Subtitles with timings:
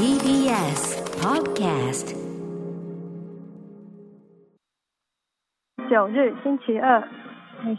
[0.00, 2.16] TBS Podcast
[5.90, 7.06] 九日星期二，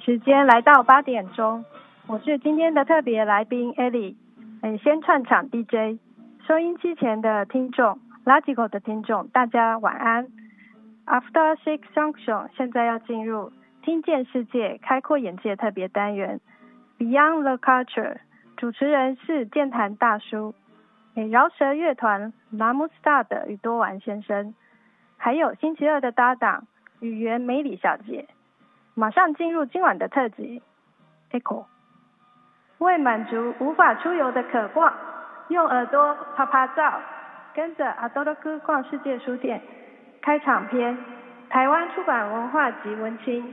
[0.05, 1.65] 时间来到八点钟，
[2.05, 4.15] 我是今天的特别来宾 Ellie，
[4.83, 5.99] 先串场 DJ，
[6.45, 10.27] 收音机前的听众，Logical 的听众，大家晚安。
[11.07, 13.51] After Six Junction，现在要进入
[13.81, 16.39] 听见世界、开阔眼界特别单元。
[16.99, 18.17] Beyond the Culture，
[18.57, 20.53] 主持人是健谈大叔，
[21.13, 24.53] 饶舌乐团 Lamu Star 的宇多丸先生，
[25.17, 26.67] 还有星期二的搭档。
[27.01, 28.27] 语言美里小姐，
[28.93, 30.61] 马上进入今晚的特辑。
[31.31, 31.65] Echo，
[32.77, 34.93] 为满足无法出游的渴望，
[35.47, 37.01] 用耳朵拍拍照，
[37.55, 39.59] 跟着阿多罗哥逛世界书店。
[40.21, 40.95] 开场篇：
[41.49, 43.51] 台湾出版文化及文青。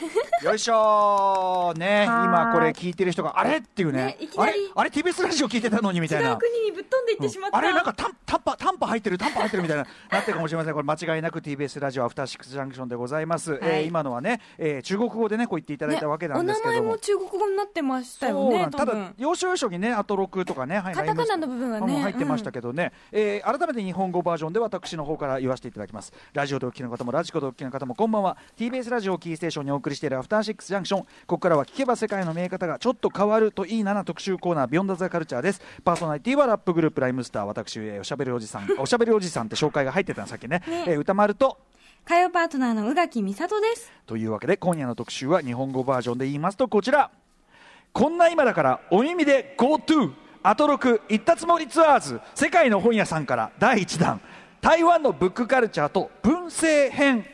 [0.42, 1.78] よいしょー。
[1.78, 3.58] ね今これ聞いてる人があれ？
[3.58, 4.16] っていうね。
[4.36, 4.54] あれ？
[4.74, 6.36] あれ？TBS ラジオ聞いてたのにみたいな。
[6.36, 7.72] 国にぶっ飛んでいってしまった、あれ？
[7.72, 9.86] なんかタンタンパタンパ入ってるタンパ入ってるみたいな。
[10.10, 10.74] なってるかもしれません。
[10.74, 22.02] これ間違いなく TBS ラジオアフターシックスジャンクションでございます、はい、えー、今のはね、えー、中国語でねこう言っていただいたわけなんですけども、ね、お名前も中国語になってましたよねただ要所要所にねあと6とかね、はい、カタカナの部分はね。
[22.02, 26.12] 入ってましたけどね、うん、えー、改めて日本語バージョンで私の方から言わせていただきます。
[26.32, 28.36] ラジオでお聞きの方もラジコでお聞きの方もこんばんは。
[28.58, 31.02] TBS ラジオキーステーションにお送りしているアフターシックスジャンクション。
[31.02, 35.60] ここからは聞けば世界の見え方がちょっと変わるといいなな特集コーナービヨンドザカルチャーです。
[35.84, 40.62] パーソナリティはラップグループライムスター私、えー、おしゃべりおじさん おしゃべりおじさんって紹介が入ってたんさっきね。
[40.66, 40.90] ね、え。
[40.96, 41.58] ー、歌丸と
[42.04, 43.92] 火曜パートナーの宇垣美里です。
[44.06, 47.10] というわけで今夜の特集は日本語バージョンで言いますとこちら。
[47.92, 54.20] こんな今だからお耳で GoTo アトロク行ったつもりツアーズ世界の本屋さんから第1弾
[54.60, 57.26] 台湾のブックカルチャーと文政編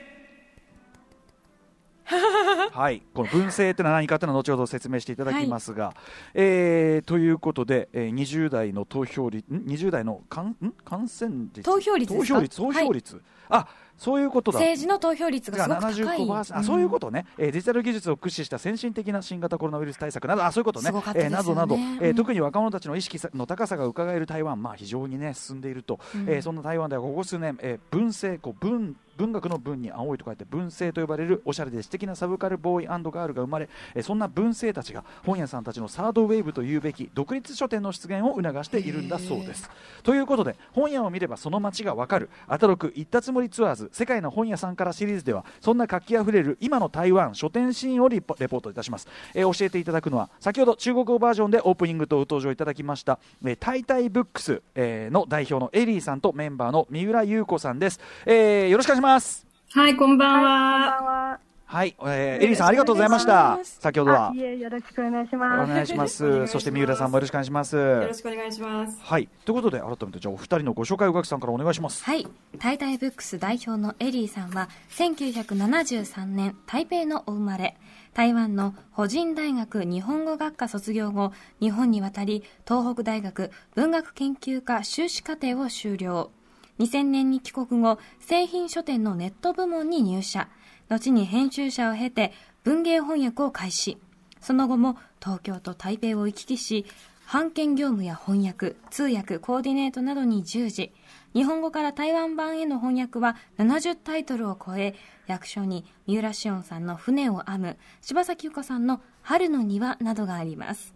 [2.72, 5.94] はい、この文政というのは何かというのは後ほど説明していただきますが、はい、
[6.34, 11.62] えー、ということで、えー、20代の投票率、20代の感ん感染率？
[11.62, 14.58] 投票率投票率投票率、はい、あそういうことだ。
[14.58, 21.02] 政治の投票率がすごく高い、あそういうことね、えー、デジタル技術を駆使した先進的な新型コロナウイルス対策などあそういうことね、ね。
[21.16, 39.68] えー、などなど、えー、特に若者たちの意識の高さが伺える台湾、まあ、非常にね進んでいると、うん、えー、そんな台湾ではここ数年、えー、文政こう文文学の文に青いと書いて文政と呼ばれるおしゃれで素敵なサブカルボーイガールが生まれえそんな文政たちが本屋さんたちのサードウェーブというべき独立書店の出現を促しているんだそうです。
[40.02, 42.30] ということで本屋を見ればその街がわかる。
[42.46, 60.50] アトロク行ったつもりツアーズ世界の本屋さんからシリーズではそんな活気あふれる今の台湾書店シーンをレポートいたします、えー、教えていただくのは先ほど中国語バージョンでオープニングと登場いただきました、えー、タイタイブックス、えー、の代表のエリーさんとメンバーの三浦優子さんです、えー、よろしくお願いしますはい、こんばんは。
[60.50, 61.40] はい、こんばんは。
[61.64, 63.58] はい、えー、エリーさんありがとうございました。
[63.62, 64.32] 先ほどは。
[64.34, 65.70] いえ、よろしくお願いします。
[65.70, 66.46] お願いします。
[66.48, 67.76] そして三浦さんもよろしくお願いします。
[67.76, 68.98] よろしくお願いします。
[69.02, 72.04] はい、ということで改めてじゃあお二人のご紹介を宇垣さんからお願いします。
[72.04, 72.26] はい、
[72.58, 77.78] タイタイブックス代表のエリーさんは1973年台北のお生まれ。
[78.12, 86.30] 台湾の保人大学日本語学科卒業後、日本に渡り、東北大学文学研究科修士課程を修了。
[86.78, 90.48] 2000年に帰国後、製品書店のネット部門に入社。
[90.88, 92.32] 後に編集者を経て
[92.64, 93.98] 文芸翻訳を開始。
[94.40, 96.86] その後も東京と台北を行き来し、
[97.30, 100.92] 版権業務や翻訳、通訳、コーディネートなどに従事。
[101.34, 104.94] 日本語から台湾版への翻訳は70タイトルを超え、
[105.26, 110.94] 役所に三浦紫音さんの船を編む、柴咲由子さんの春の庭などがあります。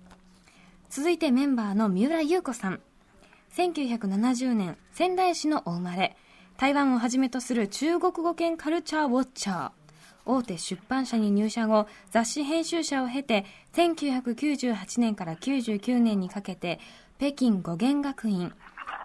[0.88, 2.80] 続いてメンバーの三浦優子さん。
[3.54, 6.16] 1970年、仙台市のお生まれ、
[6.56, 9.70] 台湾をはじめとする中国語圏カルチャーウォッチャー、
[10.24, 16.80] 大手出版社に入社後、雑誌編集者を経て、1998年から99年にかけて、
[17.18, 18.52] 北京語源学院、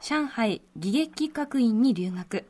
[0.02, 2.46] 上海義劇学院に留学。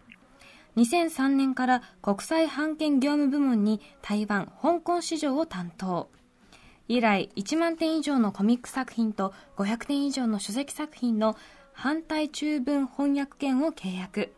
[0.76, 6.12] 2003年から国際版権業務部門に台湾、香港市場を担当。
[6.88, 11.36] 以来、1万点以上のコミック作品と500点以上の書籍作品の
[11.80, 14.34] 反対中文翻訳権を契約。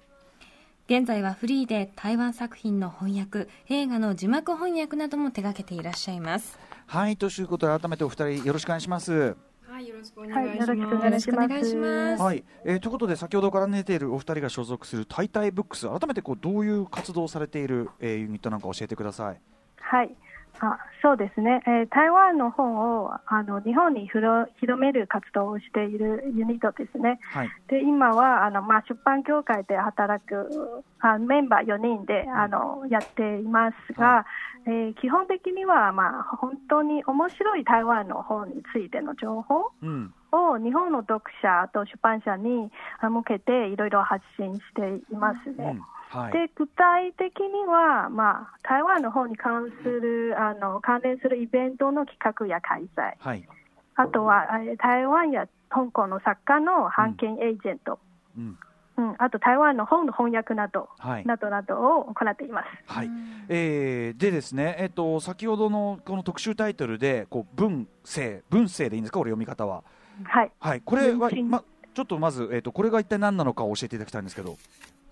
[0.87, 6.59] 現在はフリーで台湾作品の翻訳、映画の字幕翻訳なども手掛けていらっしゃいます。
[6.85, 9.37] はい、ということで改めてお二人よろしくお願いします。
[9.65, 10.69] はい、よろしくお願いします。
[10.69, 12.21] はい、よろしくお願いします。
[12.21, 19.39] はい、えー、ということで先ほどから出ているお二人が所属するタイタイブックス、改めてこうどういう活動をされている、えー、ユニットなんか教えてください。
[19.77, 20.13] はい。
[20.59, 34.25] あそうですね、えー、台湾の本をあの日本に広める活動をしているユニットですね、はい、で今はあの、まあ、出版協会で働くあメンバー4人であのやっていますが、は
[34.67, 40.13] い、えー、基本的には、まあ、本当に面白い台湾の本についての情報、うん。
[40.31, 42.69] を日本の読者と出版社に
[43.01, 45.75] 向けていろいろ発信していますね。
[45.75, 53.47] うんはい、で具体的には、まあ、台湾の方に関するあの関連するイベントの企画や開催、はい、
[53.95, 54.47] あとは
[54.81, 57.99] 台湾や香港の作家の版権エージェント、
[58.35, 58.57] うん、
[58.97, 62.67] うん、あと台湾の本の翻訳など、はい、などなどを行っています。
[62.87, 63.09] はい。
[63.47, 69.83] えー、でですね、えっ、ー、と先ほどのこの特集タイトルでこう文政文政でいいんですか、これ読み方は。
[70.23, 70.51] はい。
[70.59, 70.81] はい。
[70.81, 71.63] これはま
[71.93, 74.57] ちょっとまずえっ、ー、とこれが一体何なのかを教えていただきたいんですけど。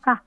[0.03, 0.21] あ、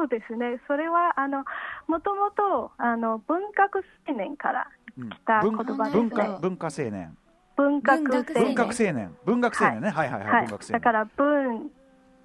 [0.00, 0.58] そうですね。
[0.66, 1.44] それはあの
[1.86, 4.66] もともとあの文学青年から
[4.96, 6.08] 来た言葉ですね。
[6.08, 7.14] 文化文化青年。
[7.56, 8.44] 文学青年。
[8.46, 9.16] 文学青年。
[9.26, 9.90] 文学青年ね。
[9.90, 10.46] はい、はい、はい、はい。
[10.46, 10.72] 文学青年。
[10.72, 11.70] だから文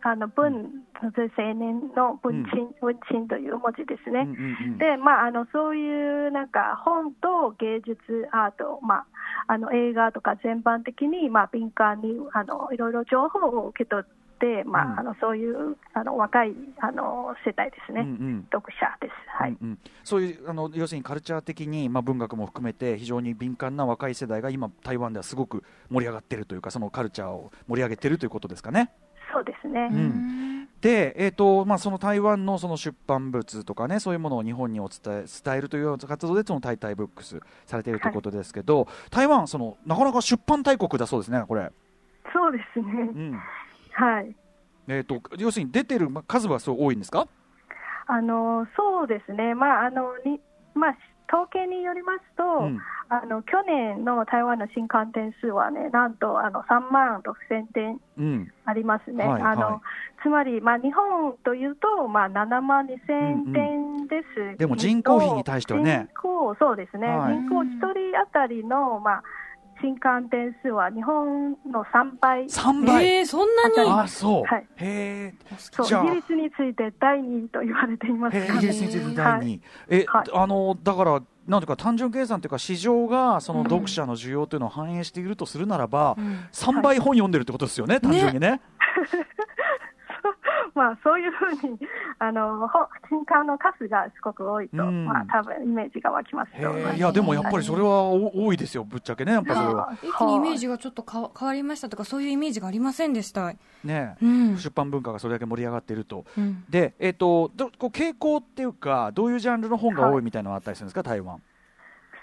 [0.07, 1.11] あの文、青
[1.55, 4.27] 年の文鎮、文鎮という文字ですね。
[4.77, 9.05] で、まあ、あのそういうなんか本と芸術アート、まあ、
[9.47, 14.24] あの映画とか全般的に、まあ、敏感にあのいろいろ情報を受け取って、
[14.65, 28.91] まあ、あのそういうあの若いあの世代ですね、うんうん、読者です、はい、うんうん、そういうあの要するにカルチャー的に、まあ、文学も含めて非常に敏感な若い世代が今、台湾ではすごく盛り上がっているというか、そのカルチャーを盛り上げているということですかね。
[29.33, 29.89] そうですね。
[29.91, 41.71] うん、で、えーとまあ、その台湾のその出版物とかね、そういうものを日本にお伝え伝えるという活動で、そのタイタイブックスされているということですけど、はい、台湾その、なかなか出版大国だそうですね、これ。
[42.33, 42.85] そうですね。
[42.85, 43.39] うん、
[43.95, 44.35] はい。
[44.87, 47.27] えーと、要するに出てる数はそう多いんですか？
[48.07, 50.39] あのそうですね、まああのに
[50.75, 50.97] まあ、
[51.33, 57.99] 統計によりますと、うん、あの去年の台湾の新刊点数はね、なんとあの3万6000点
[58.65, 59.23] ありますね。
[59.23, 59.81] うんはいはい、あの
[60.21, 66.09] つまり、まあ、日本というと、まあ、7万2000点です、うんうん、でも人口比に対してはね。
[66.11, 69.23] 人口そうですね、はい、人口1人当たりの、まあ
[69.85, 72.45] 新刊点数は日本の3倍。
[72.45, 73.07] 3倍？
[73.07, 73.91] えー、そんなに？
[73.91, 74.43] あ、そう。
[74.43, 74.67] はい。
[74.77, 75.57] へえ。
[75.59, 79.43] そう、イギリスについて第2位と言われています、ね、イギリスについて第2位。
[79.43, 88.49] はい、え、はい、あの、だから、なんていうか単純計算というか市場がその読者の需要というのを反映しているとするならば、うん、3倍本読んでるってことですよね、はい、単純にね。
[88.49, 88.61] ね
[90.75, 91.79] まあ、そういうふうに
[92.19, 92.69] あの
[93.09, 99.93] 新刊の数がすごく多いと、うん、まあ多分イメージが湧きますいやでもやっぱりそれは多いですよ、ぶっちゃけね、やっぱそれは。
[100.03, 103.53] 一気にイメージがちょっとか変わりましたとか、そういうイメージがありませんでした。
[103.83, 111.41] ね、うん、出版文化がそれだけ盛り上がっていると、うん、で、えーと、どこう傾向っていうか、どういうジャンルの本が多いみたいなのがあったりするんですか、台湾。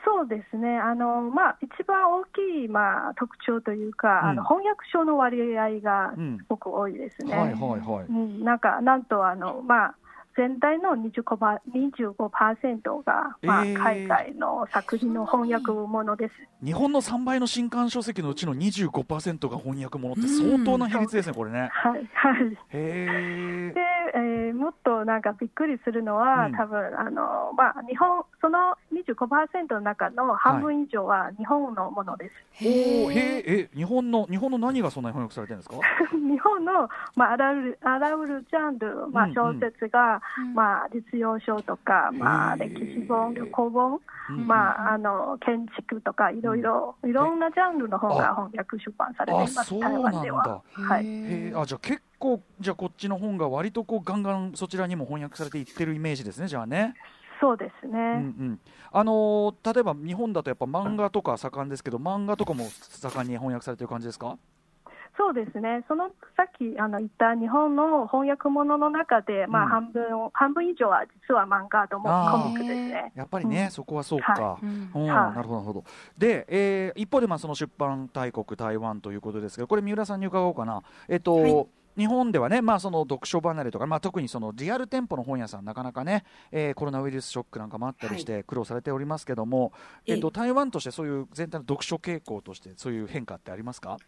[0.04, 7.54] そうですね、あのまあ、一番大きい、まあ、特徴というか、うん、あの翻訳書の割合がすごく多いですね。
[8.42, 9.94] なんかなんとあの、まあ
[10.36, 16.32] 全体の 25%, 25が、まあ、海外の作品の翻訳ものです、
[16.62, 21.68] えー、日本の3倍の新刊書籍のうちの25%が翻訳ものって相当な比率ですね、これね。
[21.72, 23.80] はい、はい、へで、
[24.14, 32.64] えー、もっとなんかびっくりするのは、うん、多分あのまあ日本その25%の中の半分以上は日本のものです。
[32.64, 35.76] はい、おへえ日本の日本の何がそんなに翻訳されてるんですか？
[36.12, 40.20] 日本のまああらゆるあらゆるジャンルまあ小説が、
[40.54, 44.00] まあ、実用書とか、まあ、歴史本、旅行本、
[44.46, 50.62] まあ、あの建築とかいろいろ、いろんなジャンルの本が翻訳出版されています、台湾では。
[50.72, 56.94] はい、あじゃあ結構、じゃあこっちの本が割とこうガンガンそちらにも翻訳されていってるイメージですね、じゃあね。
[57.40, 57.98] そうですね、うんう
[58.52, 58.60] ん、
[58.92, 64.38] あのー、例えば日本だとやっぱ漫画とか盛んですけど、漫画とかも盛んに翻訳されてる感じですか？
[65.18, 73.12] そうですね、そのさっきあの言った日本の翻訳物の中で、まあ、半分、うん、半分以上は実は漫画ともコミックですね。
[73.16, 74.68] やっぱりね、うん、そこはそうか、はい、う
[75.00, 75.84] ん、なるほど、なるほど。
[76.16, 80.82] で、えー、一方でまあその出版大国台湾ということですけど、これ三浦さんに伺おうかな。
[81.08, 89.68] えっ、と、はい日本ではね、まあ、その読書離れとか、まあ、特にそのリアル店舗の本屋さん、なかなかね、えー、コロナウイルスショックなんかもあったりして苦労されておりますけども、は
[90.06, 93.98] い、えっと、台湾としてそういう全体の読書傾向として、そういう変化ってありますか？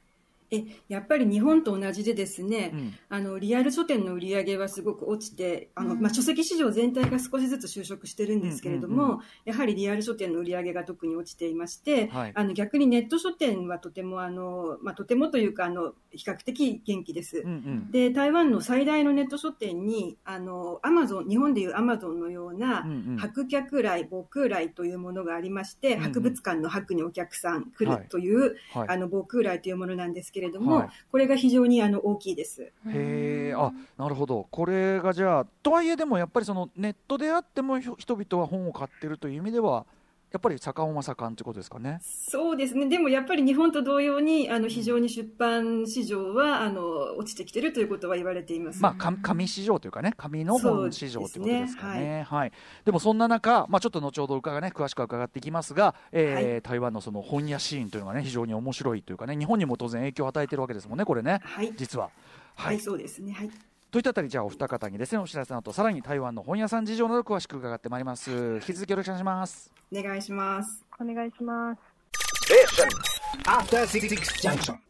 [0.51, 22.44] えやっぱり日本と同じでですね、うん、あのリアル書店の売り上げはすごく落ちてあの、まあ、書籍市場全体が少しずつ収束してるんですけれども、うんうんうん、やはりリアル書店の売り上げが特に落ちていまして、はい、あの逆にネット書店はとてもあの、まあ、とてもというかあの比較的元気です、うんうん、で台湾の最大のネット書店にあのアマゾン日本でいうアマゾンのような、
[22.85, 32.63] うんうん、博客来防空来というものがありまして、博物館の博にお客さん来るという、あの防空来というものなんですけれども、はい、これが非常にあの大きいです。
[32.63, 34.47] へえ、あ、なるほど。
[34.51, 39.87] これがじゃあ、とはいえでもやっぱりそのネットであっても人々は本を買ってるという意味では。
[40.35, 42.01] やっぱり盛んは盛んということですかね。
[42.03, 42.89] そうですね。
[42.89, 48.83] でもやっぱり日本と同様に、あの、非常に出版市場は、あの、落ちてきてるということは言われています。
[48.83, 52.01] まあ、紙市場というかね、紙の本市場ということですかね。
[52.01, 52.53] でねはい、はい。
[52.85, 61.43] でもそんな中、まあ、ちょっと後ほど伺ね、詳しく伺っていきますが、えー、はい、台湾のその本屋シーンというのがね、非常に面白いというかね、日本にも当然影響を与えてるわけですもんね、これね。
[61.45, 61.73] はい。
[61.77, 62.11] 実は。
[62.57, 63.33] はい、はい、そうですね。
[63.35, 63.51] はい。
[63.95, 68.29] といったあたりじゃあお二方にですねお知らせの後さらに台湾の本屋さん事情など詳しく伺ってまいります。
[68.55, 69.73] 引き続きよろしくお願いします。
[69.93, 70.85] お願いします。
[71.01, 71.81] お願いします。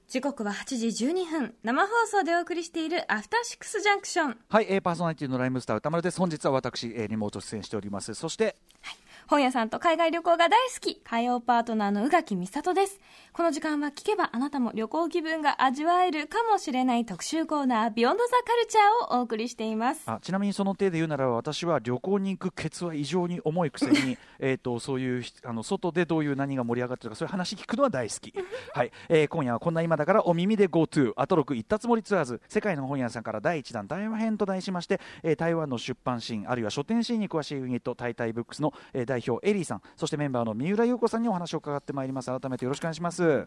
[0.08, 1.54] 時刻は8時12分。
[1.62, 6.18] 生放送でお送りしているアフターシックスジャンクションはい、えー、パーソナリティのライムスター歌丸です。
[6.18, 8.14] 本日は私、えー、リモート出演しております。
[8.14, 13.00] そして、はい本屋さんと海外旅行が大好き、火曜パートナーの宇垣美里です。
[13.32, 20.02] この時間は聞けばあなたも旅行気分が味わえるかもしれない特集コーナー、ビヨンドザカルチャーをお送りしています。
[20.06, 28.34] あちなみにその手で言うなら私は旅行に行くケツは異常に重いくせに、 えとそういうあの外でどういう何が盛り上がってるかそういう話聞くのは大好き。
[28.74, 42.26] はい、えー、今夜はこんな今だからお耳で GoTo アトロク行ったつもりツアーズ世界の本屋さんから第1弾台湾編と題しまして、えー、台湾の出版シーンあるいは書店シーンに詳しいユニットタイタイブックスの、えー、代表エリーさんそしてメンバーの三浦裕子さんにお話を伺ってまいります。
[42.26, 43.46] 改めてよろしくお願いします。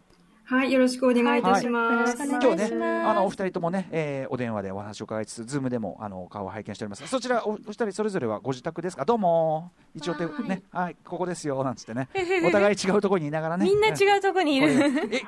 [0.49, 2.17] はい、よろしくお願いいたします。
[2.17, 7.05] はい、今日ね、あのお二人ともね、えー、お電話でお話を伺いつつ、ズームでもあの顔を拝見しております。
[7.05, 9.03] そちらお二人それぞれはご自宅ですか？
[9.03, 9.71] どうも。
[9.93, 12.07] 一応手ね、はい、ここですよなんつってね。
[12.47, 13.65] お互い違うところにいながらね。
[13.65, 14.69] みんな違うところにいる。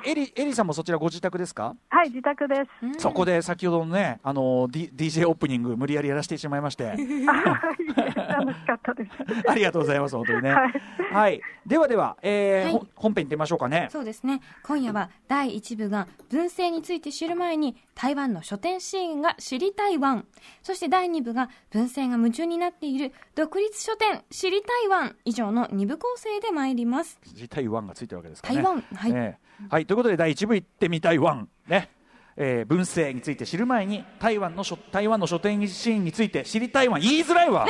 [0.06, 1.74] え、エリエリさんもそちらご自宅ですか？
[1.90, 2.54] はい、自宅で
[2.94, 3.00] す。
[3.00, 6.84] そこで先ほどのね、あの D DJ オープニング無理やりやらせてしまいまして。
[6.96, 9.10] 楽しかったです。
[9.50, 10.50] ありがとうございます本当にね。
[10.50, 10.72] はい、
[11.12, 13.88] はい、ではでは、えー、はい、本編行ってみましょうかね。
[13.90, 14.40] そうですね。
[14.62, 20.26] 今夜は第一部が文政について知る前に台湾の書店シーンが知り台湾。
[20.62, 27.18] そして第2部が文政が夢中になっている独立書店知り台湾以上の2部構成で参ります。
[27.34, 28.56] 知り台湾がついてるわけですかね。
[28.56, 29.38] 台湾はい、ね、
[29.68, 31.48] はい、ということで第1部行ってみ台湾。
[31.68, 31.90] ね。
[32.36, 37.66] えー、文政について知る前に台湾の台湾の書店シーンについて知りたいは言いづらいわ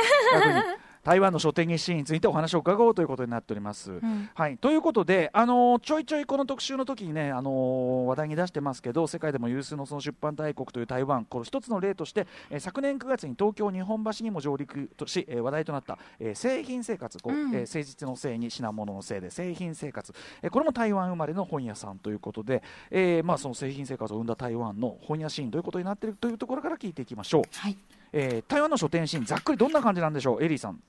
[1.03, 3.91] 台湾の書店シーンについてお話を伺おうということになっております。
[3.91, 27.43] うん、はい、ということで、あのちょいちょいこの特集の時にね、あの話題に出してますけど世界でも有数のその出版大国という台湾この一つの例として、えー、昨年9月に東京日本橋にも上陸とし、えー、話題となった、えー、製品生活こう、うん、えー、誠実のせいに品物のせいで製品生活、えー、これも台湾生まれの本屋さんということで、えー、まあその製品生活を生んだ台湾の本屋シーンということになっているというところから聞いていきましょう。
[27.51, 27.77] はい
[28.13, 30.43] えー、台湾の書店シーンざっくりどんな感じなんでしょう？
[30.43, 30.81] エリーさん。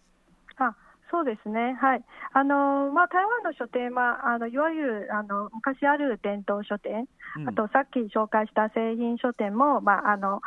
[0.57, 0.75] あ
[1.11, 2.05] そうですね、はい。
[2.33, 10.41] あのまあ、台湾の書店はあのいわゆるあの昔ある伝統書店、うん、あとさっき紹介した製品書店も、まああの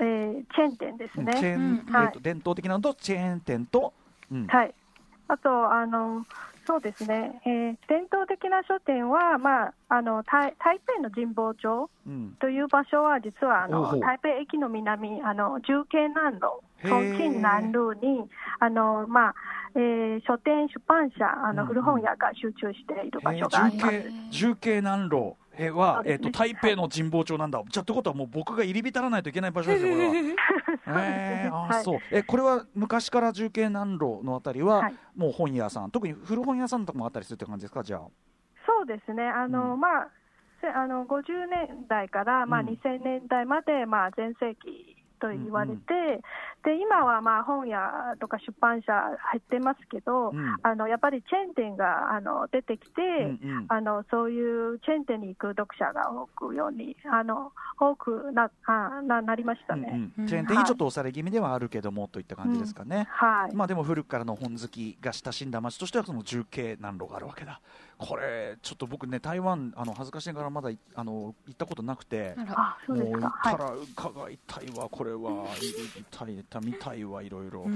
[0.00, 1.32] えー、チェーン店ですね。
[1.34, 3.92] チェーン、はい、えー、伝統的なのとチェーン店と、
[4.30, 4.72] うん、はい。
[5.26, 6.24] あとあの
[6.66, 11.88] そうですね、えー、伝統的な書店は、まあ、あの台台北の神保町
[12.40, 19.34] という場所は、実はあの、うん、台北駅の南、あの重慶南路、重慶南路に、あのまあ
[19.76, 24.10] えー、書店、出版社、あの古本屋が集中している場所があります。
[24.30, 30.14] 重慶南路えは、えーと、台北の神保町なんだ、じゃあってことはもう僕が入り浸らないといけない場所ですよ、これは。
[31.04, 31.98] えー、あ、はい、そう。
[32.10, 35.90] えこれは昔から重慶南路のあたりは、はい、もう本屋さん。
[35.90, 37.82] 特に古本屋さんとかもあったりするって感じですか？
[37.82, 38.00] じゃあ。
[38.66, 39.22] そうですね。
[39.22, 40.08] あの、うん、まあ
[40.74, 46.20] あの50年代から、まあ、2000年代まで、まあ、全盛期と言われて、
[46.66, 47.78] で今はまあ本屋
[48.18, 53.02] とか出版社入ってますけど、うん、あのやっぱりチェーン店があの出てきて、
[53.40, 63.54] うんうん、あのそういうチェーン店に行く読者が多くようにあの多くなあななりましたね、うんうん、チェーン店にちょっと押され気味ではあるけども、はい、といった感じですかね、はい。
[63.54, 67.60] まあ、でも古くからの本好きが親しんだ街としてはその重慶南路があるわけだ。
[67.98, 72.34] これちょっと僕ね台湾あの恥ずかしながらまだあの行ったことなくて。
[72.88, 75.46] もう行ったら伺いたいわこれは。
[76.10, 77.66] 痛い見たいわいろいろ、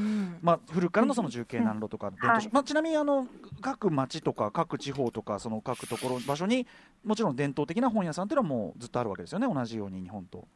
[0.43, 3.27] まあ古くからのその重慶南路とか伝統、まあちなみにあの
[3.61, 6.67] 各町とか各地方とかその各ところ場所に
[7.05, 10.47] もちろん伝統的な本屋さんっていうのはもうずっとあるわけですよね同じように日本と。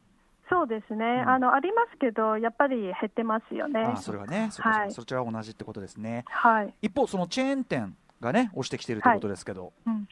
[0.49, 3.81] そうですね、うん、あのありますけど、やっぱり減ってますよね。
[3.81, 6.23] あそれはね、そはい、そちらは同じってことですね。
[6.27, 9.73] はい、一方、そのチェーン店がね、押してきているということですけど。
[9.85, 10.07] はい、うん、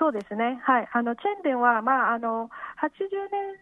[0.00, 2.48] そうですね、はい、あのチェーン店は、まあ、あの
[2.80, 2.88] 80
[3.30, 3.59] 年代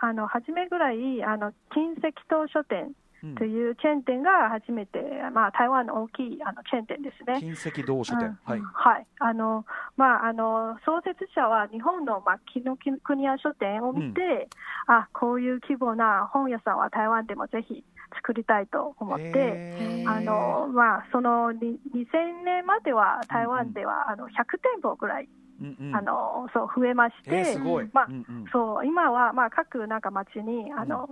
[0.00, 2.92] あの初めぐらい、あの金石島書店
[3.36, 4.98] というチェーン店が初めて、
[5.34, 7.40] まあ、台湾の大きいあのチェーン店ですね。
[7.40, 9.64] 金石堂書店、うん、はい、はい、あの
[9.96, 14.48] まあ、あの創設者は日本の、まあ、紀ノ国屋書店を見て、
[14.88, 17.82] うん、あこういう規模な本屋さんは台湾でもぜひ
[18.22, 25.28] 作りたいと思って、あのまあ、その2000年までは台湾ではあの100店舗ぐらい。
[25.60, 27.58] うんうん、あのそう増えまして、
[27.92, 31.10] まあ、うんうん、そう今はまあ各なんか町にあの、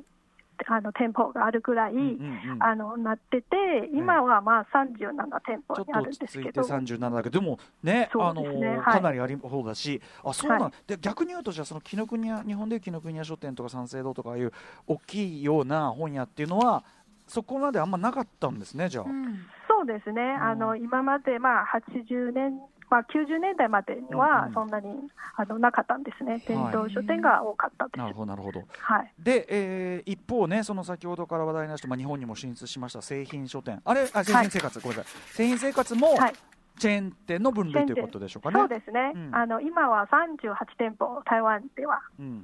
[0.67, 3.57] あの店舗があるぐらい、うんうんうん、あのなってて、
[3.93, 14.53] 今はまあ37店舗にあるんですけど、ちょっとついて37だけど、でもね、ねあの、はい、かなりあり方だし、あそうなん、はい、で逆に言うと、じゃあ、その紀ノ国屋、日本でいう紀ノ国屋書店とか三省堂とかいう
[14.87, 16.85] 大きいような本屋っていうのは、
[17.27, 19.05] そこまであんまなかったんですね、じゃあ。
[19.05, 24.89] うん、そうですね、あの今までまあ80年まあ、90年代までにはそんなに、
[25.37, 27.99] あのなかったんですね、伝統書店が多かったです。
[27.99, 36.33] なるほどなるほど、はい、で、えー、一方ね、その先ほどから話題になりました、まあ、日本にも進出しました製品書店、あれ、あ製品生活、はい、ごめんなさい、製品生活も、はい、
[36.79, 38.61] チェーン店の分類ということでしょうかね。
[38.61, 42.01] そうですね、うん、あの今は38店舗、台湾では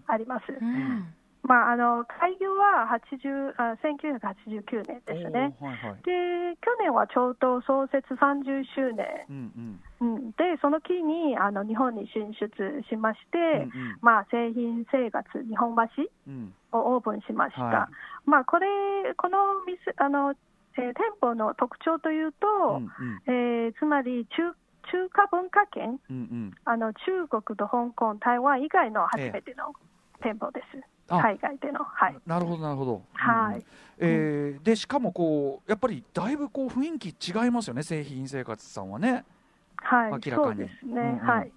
[0.06, 0.44] あります。
[0.48, 12.46] うんまあ、あの開業は80あ1989年ですね、はいはい、で去年はちょうど創設30周年、うんうん、うん、でその期にあの日本に進出
[12.88, 18.68] しまして、うんうん、まあ、製品生活日本橋をオープンしました、うんはい、まあ、これ
[19.16, 20.34] この店あの、
[20.78, 22.46] えー、店舗の特徴というと、
[22.78, 24.54] うんうん、えー、つまり中
[24.90, 29.74] 中華文化圏、うんうん、あの中国と香港、台湾以外の初めての
[30.22, 30.76] 店舗です。
[30.76, 33.64] えー海外での、はい、なるほどなるほど、はい、
[33.98, 39.24] えー、でしかもこうやっぱりだいぶこう雰囲気違いますよね製品生活さんはね、
[39.76, 40.30] はい、明らかに。
[40.30, 41.52] そうですね、うんうん、はい。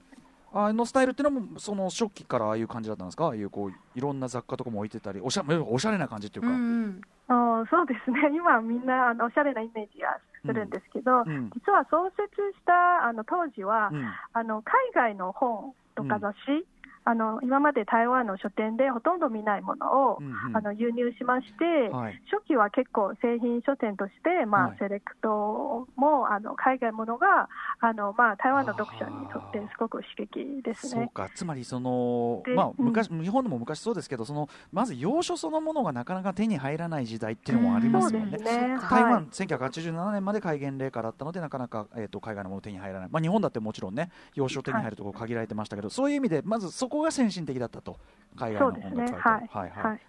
[0.58, 3.26] あのスタイルっていうのもその初期からああいう感じだったんですか？
[3.26, 8.20] ああいうこういろんな雑貨とかも置いてたりおしゃおしゃれな感じっていうか、うんうん、あそうですね。
[8.34, 12.24] 今みんなあのおしゃれなイメージがするんですけど、うん、実は創設
[12.58, 16.66] したあの当時は、うん、あの海外の本とか雑誌、
[17.06, 27.48] あの今まで台湾の書店でほとんど見ないものを、うんうん、あの輸入しまして、はい、初期は結構製品書店として、まあ、はい、セレクトもあの海外ものが
[27.80, 31.12] あの、まあ、台湾の読者にとってすごく刺激ですね。
[31.36, 38.38] つまりその、まあ昔、うん、日本でも昔そうですけどそのまず洋書そのものがなかなか手に入らない時代っていうのもありますよね。
[38.38, 38.78] ね。
[38.90, 47.98] 台湾、はい、1987年まで改元令下だったのでなかなか、えーと、海外のもの手に入らない、まあ、日本だってもちろんね洋書手に入るところ限られてましたけど、そういう意味でまずそここが先進的だったと、
[48.36, 49.70] 海外の本が使われて、はい。
[49.70, 50.02] はいはい。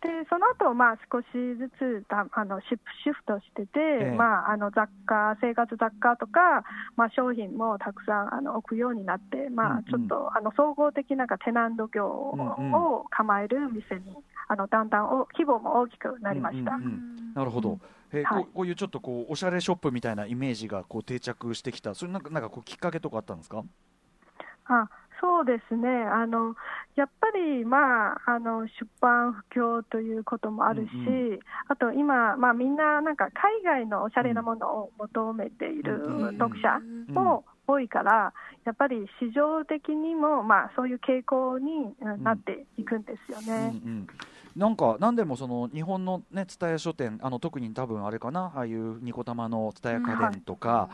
[0.00, 1.26] でその後、まあ少し
[1.58, 6.64] ずつだあのシフシフトしてて、えー、まあ、あの雑貨、生活雑貨とか、
[6.96, 14.16] まあ、商品もたくさんあの置くようになって、まあ、ちょっと、うんうん、あの総合的なテナント業を構える店に、
[14.48, 16.76] あのだんだんお規模も大きくなりました。
[16.76, 17.78] うんうんうん、なるほど、
[18.10, 23.62] えーはい、こういうちょっとこうおしゃれショップみたいなイメージがこう定着してきた、それなんかなんかこうきっかけとかあったんですか？
[24.64, 24.88] あ
[25.20, 25.88] そうですね。
[25.88, 26.54] あの
[26.96, 36.80] やっぱり、まあ、あの出版不況ということもあるし、うんうん、あと今、まあ、みんななんか海外のおしゃれなものを求めている読者
[37.12, 38.32] も多いから、
[38.64, 43.80] やっぱり市場的にも、まあ、そういう傾向になっていくんですよね。
[43.84, 44.06] うんうんうん
[44.56, 50.90] なんか何でもその日本のね蔦屋書店あの特に多分あれかなああいうニコタマの蔦屋家電とか、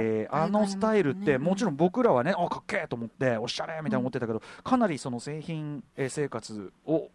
[0.00, 7.08] えあのスタイルってもちろん僕らはねあかっけえと思っておしゃれみたいな思ってたけど、かなりその製品生活を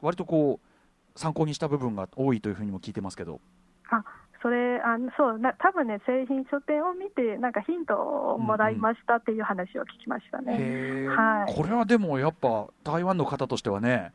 [0.00, 3.40] 割とこう参考にした部分が多いというふうにも聞いてますけど。
[3.90, 4.04] あ
[4.42, 7.94] それあのそうな多分ね製品書店を見てなんかヒント
[8.34, 14.12] をもらいましたっていう話を聞きましたね、うんうん、はい、これはでもやっぱ台湾の方としてはね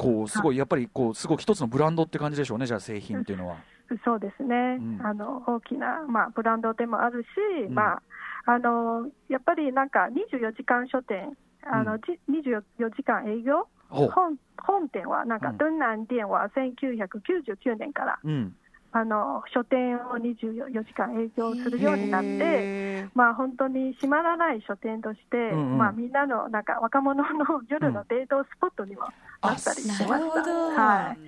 [0.00, 3.56] こうすごいやっぱりこうすごい一つのブランドって感じでしょうね、じゃあ製品っていうのは。
[4.04, 7.26] そうですね、うん、あの大きな、まあ、ブランドでもあるし、
[7.66, 8.02] うん、まあ、
[8.46, 18.54] あのやっぱりなんか24時間書店、あの、うん、24時間営業、本本店はなんか、敦南店は1999年から、うん。
[18.92, 29.02] あの書店を24時間営業するようになって、まあ、本当に閉まらない書店として、うんうん、まあ、みんなのなんか若者の夜のデートスポットにも
[29.42, 31.18] あったりしました、うん、はい、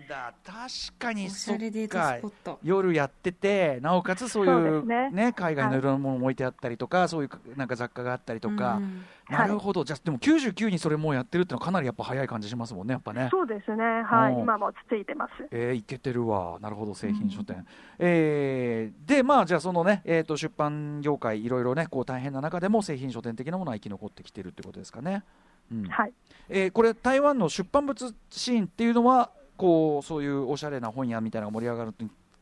[0.45, 2.19] 確かにそっか。
[2.63, 5.81] 夜やっててなおかつそういうね、ね海外のい。
[5.81, 9.05] ろんなものも置いてあったりとか、はい、そういうなんか雑貨があったりとか、うん。
[9.31, 13.29] なるほど、はい、じゃあ、でも99にそれもうやってるっていうのは、かなりやっぱ早い感じしますもんね、やっぱね。
[13.31, 15.33] そうですね、はい、今もついてます。
[15.51, 17.57] えー、いけてるわ、なるほど、製品書店。
[17.57, 17.65] うん、
[17.99, 25.25] えー、で、まあ、じゃあ、そのね、えーと、出版業界、いろいろね、こう大変な中でも、製品書店的なものは生き残ってきてるってことですかね。
[25.71, 26.13] うん、はい。
[26.49, 31.95] えー、これ、台湾の出版物シーンっていうのは、こうそういうおしゃれな本屋みたいなのが盛り上がる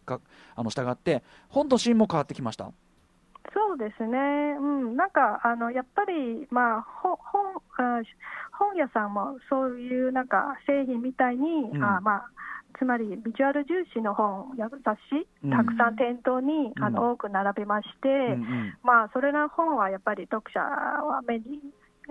[0.06, 0.20] か
[0.56, 2.72] あの従って、本のシーンも変わってきました。
[3.52, 4.18] そうですね、
[4.58, 7.16] うん、なんかあのやっぱり、まあ、本
[8.52, 12.24] 本屋さんもそういうなんか製品みたいに、うん、あまあ、
[12.78, 18.36] つまりビジュアル重視の本や雑誌、たくさん店頭に、あの多く並べまして、
[18.84, 21.60] まあ、それらの本はやっぱり読者は目に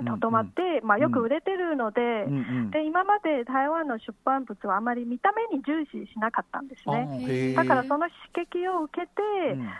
[0.06, 2.25] とどまって、まあ、よく売れてるので,、
[2.71, 7.54] で、今まで台湾の出版物はあまり見た目に重視しなかったんですね。
[7.56, 9.12] だからその刺激を受けて、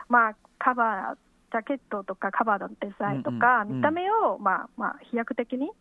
[0.08, 1.18] まあ、カバー
[1.52, 5.72] ジャケットとかカバーのデザインとか、見た目を、まあまあ、飛躍的に、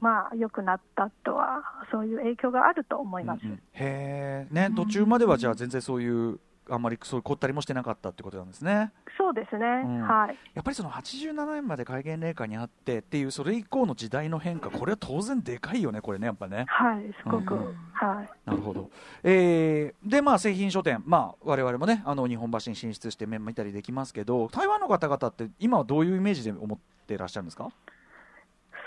[0.00, 3.40] まあ、良くなったとは、そういう影響があると思います。
[3.72, 8.92] へえ、ね、途中まではじゃあ全然そういうあんまりそう凝ったりもしてなかったってことなんですね。
[9.18, 10.38] そうですね、うん、はい。
[10.54, 16.64] やっぱりその87年まで戒厳令下にあってっていうそれ以降の時代の変化、これは当然でかいよね、これね、やっぱね。
[16.68, 18.30] はい、すごく、うん、はい。
[18.44, 18.90] なるほど。
[19.22, 27.70] えー、で、まあ製品書店、まあ我々もね、あの日本橋に進出して見たりできますけど、台湾の方々って今はどういうイメージで思ってらっしゃるんですか？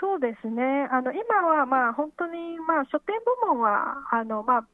[0.00, 0.88] そうですね。
[0.92, 4.64] あの今はまあ本当にまあ書店部門はあのまあ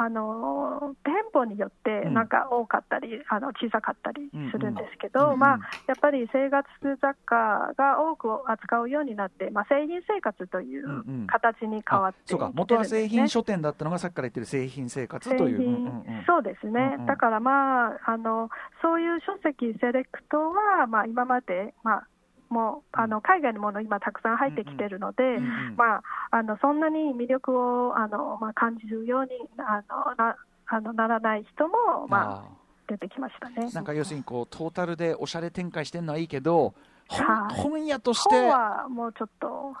[0.00, 5.32] あの店舗によってなんか多かったり、うん、あの小さかったりするんですけど、うん。
[5.32, 5.58] うん、まあ、
[5.88, 6.68] やっぱり生活
[7.02, 12.22] 雑貨が多く扱うようになって、まあ、製品生活という形に変わって、ね。
[12.26, 12.52] そうか。
[12.54, 18.50] 元は製品書店だったのがさっきから言ってる製品生活という、うんうん、そうですね、うんうん、だからまああの
[18.82, 22.06] そういう書籍セレクトは、まあ、今まで、まあ
[22.50, 27.56] もうあの海外のもの今たくさん入ってきてるので、うんうん、まあ、あのそんなに魅力
[27.88, 32.58] をあの、まあ、感じるようにあのなあのならない人も、まあ、
[32.88, 33.70] 出てきましたね。
[33.72, 36.74] なんか要するにこうトータルでおしゃれ展開してるのはいいけど
[37.08, 39.74] 本屋として本はもうちょっと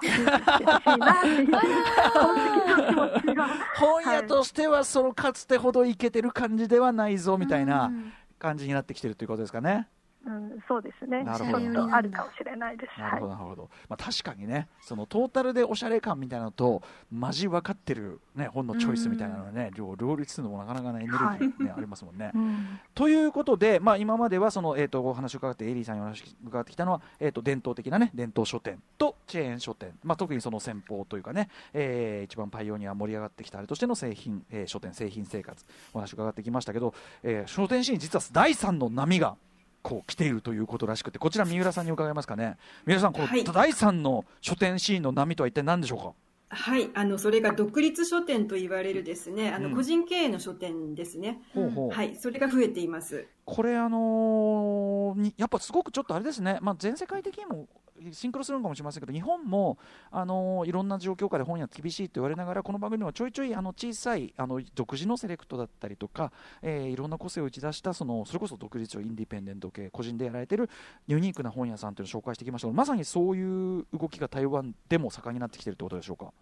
[3.76, 7.92] 本屋としてはそのかつてほどいけてる感じではないぞみたいな
[8.38, 9.88] 感じになってきてるということですかね。
[10.28, 11.24] うん、そうですね。
[11.24, 11.94] なるほど。
[11.94, 13.00] あるかもしれないです。
[13.00, 13.70] なるほど、なるほど。
[13.88, 22.30] まあ、確かにね、そのトータルでおしゃれ感みたいなのと、マジ分かってる、ね、本のチョイスみたいなのはね、両両立するのもなかなかなエネルギー、ね、はい、ありますもんね。
[22.36, 39.36] うん、ということで、まあ、今まではその、えーと、お話を伺ってエリーさんにお話を伺ってきたのは、えーと、伝統的な、ね、伝統書店とチェーン書店、まあ、特にその先方というかね、えー、一番パイオニア盛り上がってきたあれとしての製品、えー、書店製品生活お話を伺ってきましたけど、えー、書店シーン実は第3の波が
[39.82, 42.56] こう来ているということらしくてこちら三浦さんに伺いますかね。
[42.84, 46.12] 三浦さんこの第3の書店シーンの波とは一体何でしょうか？
[46.50, 51.42] はい、あのそれが独立書店と言われるですね、あの個人経営の書店ですね。
[51.54, 53.26] うん、はい、それが増えています。
[53.44, 57.68] これあのー、やっぱすごくちょっとあれですね、まあ全世界的にも
[58.12, 59.78] シンクロするのかもしれませんけど日本も、
[60.10, 66.32] あのいろんな状況下で本屋厳しいと言われながらこの番組ではちょいちょいあの小さいあの独自のセレクトだったりとか、
[66.62, 70.68] えー、いろんな個性を打ち出したそのそれこそ独立をインディペンデント系個人でやられてる
[71.06, 76.32] ユニークな本屋さんというのを紹介してきましたがまさにそういう動きが台湾でも盛んになってきているということでしょうか？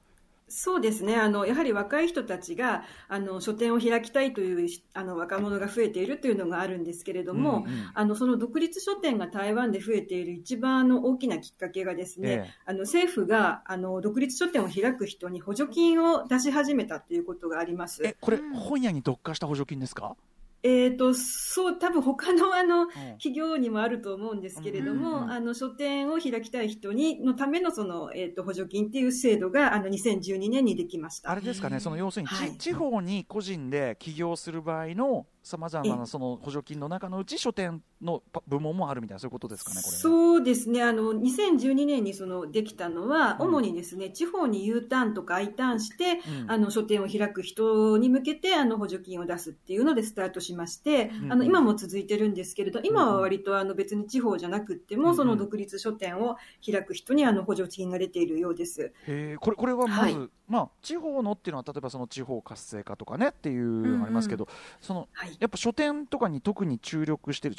[0.48, 1.16] そうですね。
[1.16, 18.02] あの、やはり若い人たちが、あの、書店を開きたいという、あの、若者が増えているというのがあるんですけれども、うんうん、あの、その独立書店が台湾で増えている一番の大きなきっかけがですね、ええ、あの、政府が、あの、独立書店を開く人に補助金を出し始めたということがあります。
[18.06, 20.16] え、これ、本屋に特化した補助金ですか？
[20.62, 22.86] えーと、そう、多分他のあの、
[23.18, 31.30] 企業にもあると思うんですけれども、うんうんうん、あの書店を開きたい人にのためのその、えーと、補助金っていう制度があの2012年にできました。
[31.30, 56.36] あれですかね、その要するに、はい、地方に個人で起業する場合のさまざまなその補助金の中のうち書店の部門もあるみたいなそういうことですかね、これ、ね、そうですね、あの2012年にそのできたのは、主にですね、地方に U ターンとか I ターンして、うん、あの書店を開く人に向けてあの補助金を出すっていうのでスタートしまして、うん、あの今も続いてるんですけれど、今は割とあの別に地方じゃなくても、その独立書店を
[56.68, 58.92] 開く人にあの補助金が出ているようです。
[59.06, 67.56] へこれこれはまず、はい、まあ、地方のっていうのは、例えばその地方活性化とかねっていうのありますけど、うんうん、その、はい、やっぱ書店とかに特に注力してる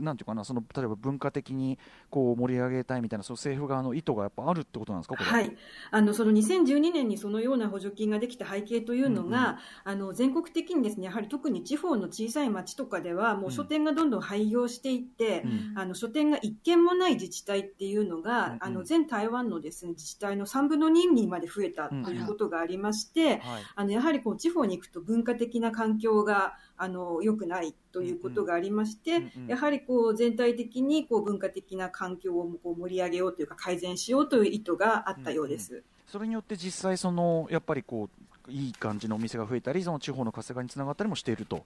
[0.00, 1.78] なんていうかなその例えば文化的に
[2.10, 5.16] こう盛り上げたいみたいなその政府側の意図がやっぱあるってことなんですか？
[5.16, 5.40] は。
[5.40, 5.56] い。
[5.90, 23.40] あのその2012年にそのような補助金ができた背景というのが、うんうん、あの全国的にですねやはり特に地方の小さい町とかではもう書店がどんどん廃業していって、うん、あの書店が一軒もない自治体っていうのが、うんうん、あの全台湾のですね自治体の3分の2にまで増えたということがありまして、うんはい、
[23.76, 35.74] あのやはりこう地方に行くと文化的な環境があの良くないということがありまして、うんうん、やはりこう全体的にこう文化的な環境をこう盛り上げようというか改善しようという意図があったようです。
[35.74, 38.10] うんうん、それによって実際そのやっぱりこ
[38.48, 41.64] ういい感じのお店が増えたりその地方の活性化につながったりもしていると。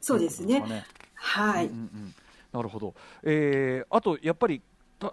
[0.00, 0.62] そうですね。
[0.64, 2.14] すねはい、うんうん、
[2.52, 2.94] なるほど。
[3.24, 4.62] えー、あとやっぱり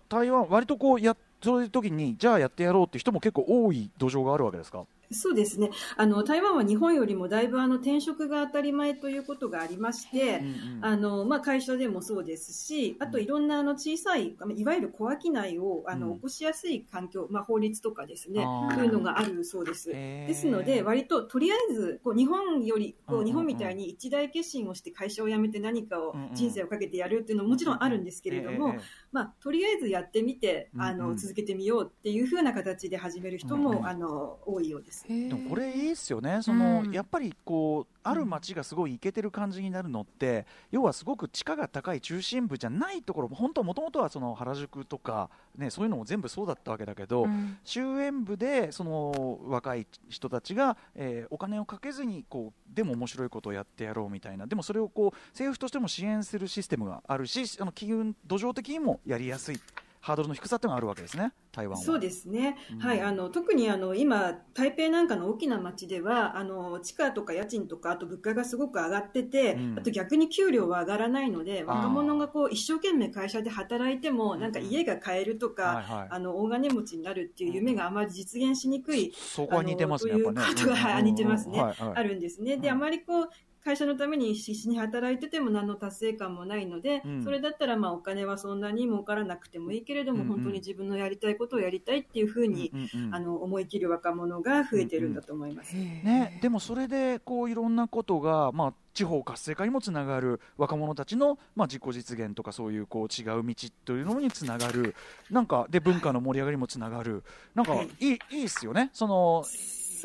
[0.07, 4.85] 台湾割とこうやそういう時にじゃあやってやろうっていう人も結構多い土壌があるわけですか？
[5.11, 5.71] そうですね。
[5.97, 10.45] あの、台湾は日本よりもだいぶあの転職が当たり前ということがありまして、うん
[10.77, 19.89] うん、あの、まあ、会社でもそうですし、あといろんなあの小さい、いわゆる小商いをあの、起こしやすい環境、まあ、法律とかですね、というのがあるそうです。
[19.89, 28.75] ですので、割ととりあえず、こう、日本より、こう、日本みたいに一大決心をして会社を辞めて何かを人生をかけてやるっていうのももちろんあるんですけれども、
[29.15, 35.07] まあ、とりあえずやってみて、あの、続けてみようっていうふうな形で始める人も、あの、多いようです。。
[35.07, 36.39] でもこれいいっすよね。
[36.41, 54.45] その、うん、やっぱりこうある街がすごいイケてる感じになるのって、要はすごく地価が高い中心部じゃないところ、本当もともとはその原宿とかねそういうのも全部そうだったわけだけど、うん、終焉部でその若い人たちが、えー、お金をかけずにこうでも面白いことをやってやろうみたいな。
[54.45, 59.59] でもそれをこう政府としても支援するシステムがあるし、あの機運土壌的にもやりやすい。
[60.05, 82.57] ハードルの低さっていうのがあるわけですね、台湾そうですね、うん、はい、あの特にあの今、台北なんかの大きな街ではあの地価とか家賃とか、あと物価がすごく上がってて、うん、あと逆に給料は上がらないので、若者がこう一生懸命会社で働いても、なんか家が買えるとか、はいはい、あの大金持ちになるっていう夢があまり実現しにくい、そこは似てますね、ということが、似てますね、はいはい、あるんですね。
[82.57, 83.29] であまりこう
[83.65, 104.95] 会社のために必死に働いてても何の達成感もないので、うん、それだったらまあお金はそんなに儲からなくてもいいけれども、うんうん、本当に自分のやりたいことをやりたいっていうふうに、うんうん、あの思い切る若者が増えてるんだと思います、うんうん、ね、でもそれでこういろんなことが、まあ、地方活性化にもつながる若者たちの、まあ、自己実現とかそういうこう違う道というのにつながる。
[105.29, 107.23] なんかで文化の盛り上がりもつながる。
[107.55, 107.89] なんかい。
[107.99, 108.89] い,、い、いいっすよね。
[108.93, 109.43] その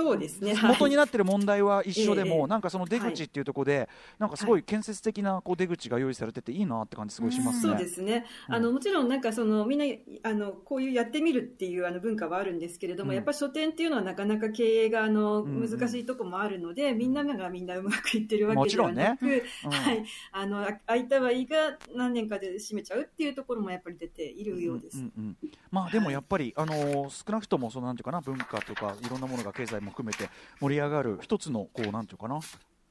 [0.01, 8.25] そうですね、元になってる問題は一緒でも、なんかその出口っていうところで、なんかすごい建設的なこう出口が用意されてていいなって感じすごいします、ね、そうですね。
[8.49, 9.85] あのもちろんなんかそのみんな
[10.23, 19.43] あのこういうやってみるっていうあの文化はあるんですけれども、やっぱ書店っていうのはなかなか経営があの難しいとこもあるので、みんながみんなうまくいってるわけではなく、ね。
[19.63, 24.99] はい、あの開いたはいいが何年かで閉めちゃうっていうところもやっぱり出ているようです。
[24.99, 32.41] うんうんうん、まあでもやっぱり、あの少なくともそのなんていうかな文化とかいろんなものが経済も含めて盛り上がる一つのこうなんていうかな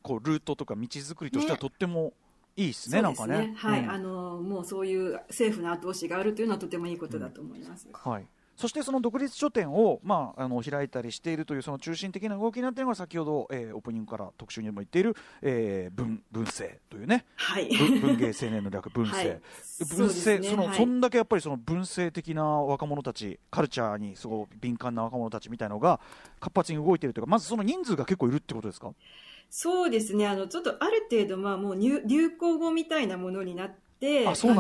[0.02, 2.14] こうルートとか道作りとしてはとっても、
[2.56, 3.54] いいですね、ねなんかね。
[3.56, 7.88] はい、うん、あのもうそういう政府の後押しがあるというのはとてもいいことだと思います。
[7.88, 8.26] うん、はい。
[8.60, 19.42] そしてその独立書店を、まあ、あの開いたりしているというその中心的な動きになっているのが先ほど、えー、オープニングから特集にも言っている、えー、文文政というね、はい、文芸青年の略文政、はい、
[19.96, 26.02] 文政そ、ね,、の、はい、そんだけやっぱりその文政的な若者たちカルチャーにすごい敏感な若者たちみたいなのが
[26.42, 28.92] 活発に動いているというかまずその人数が結構いるってことですか？
[29.50, 30.28] そうですね。
[30.28, 34.56] あのちょっとある程度まあもう流行語みたいなものになって多少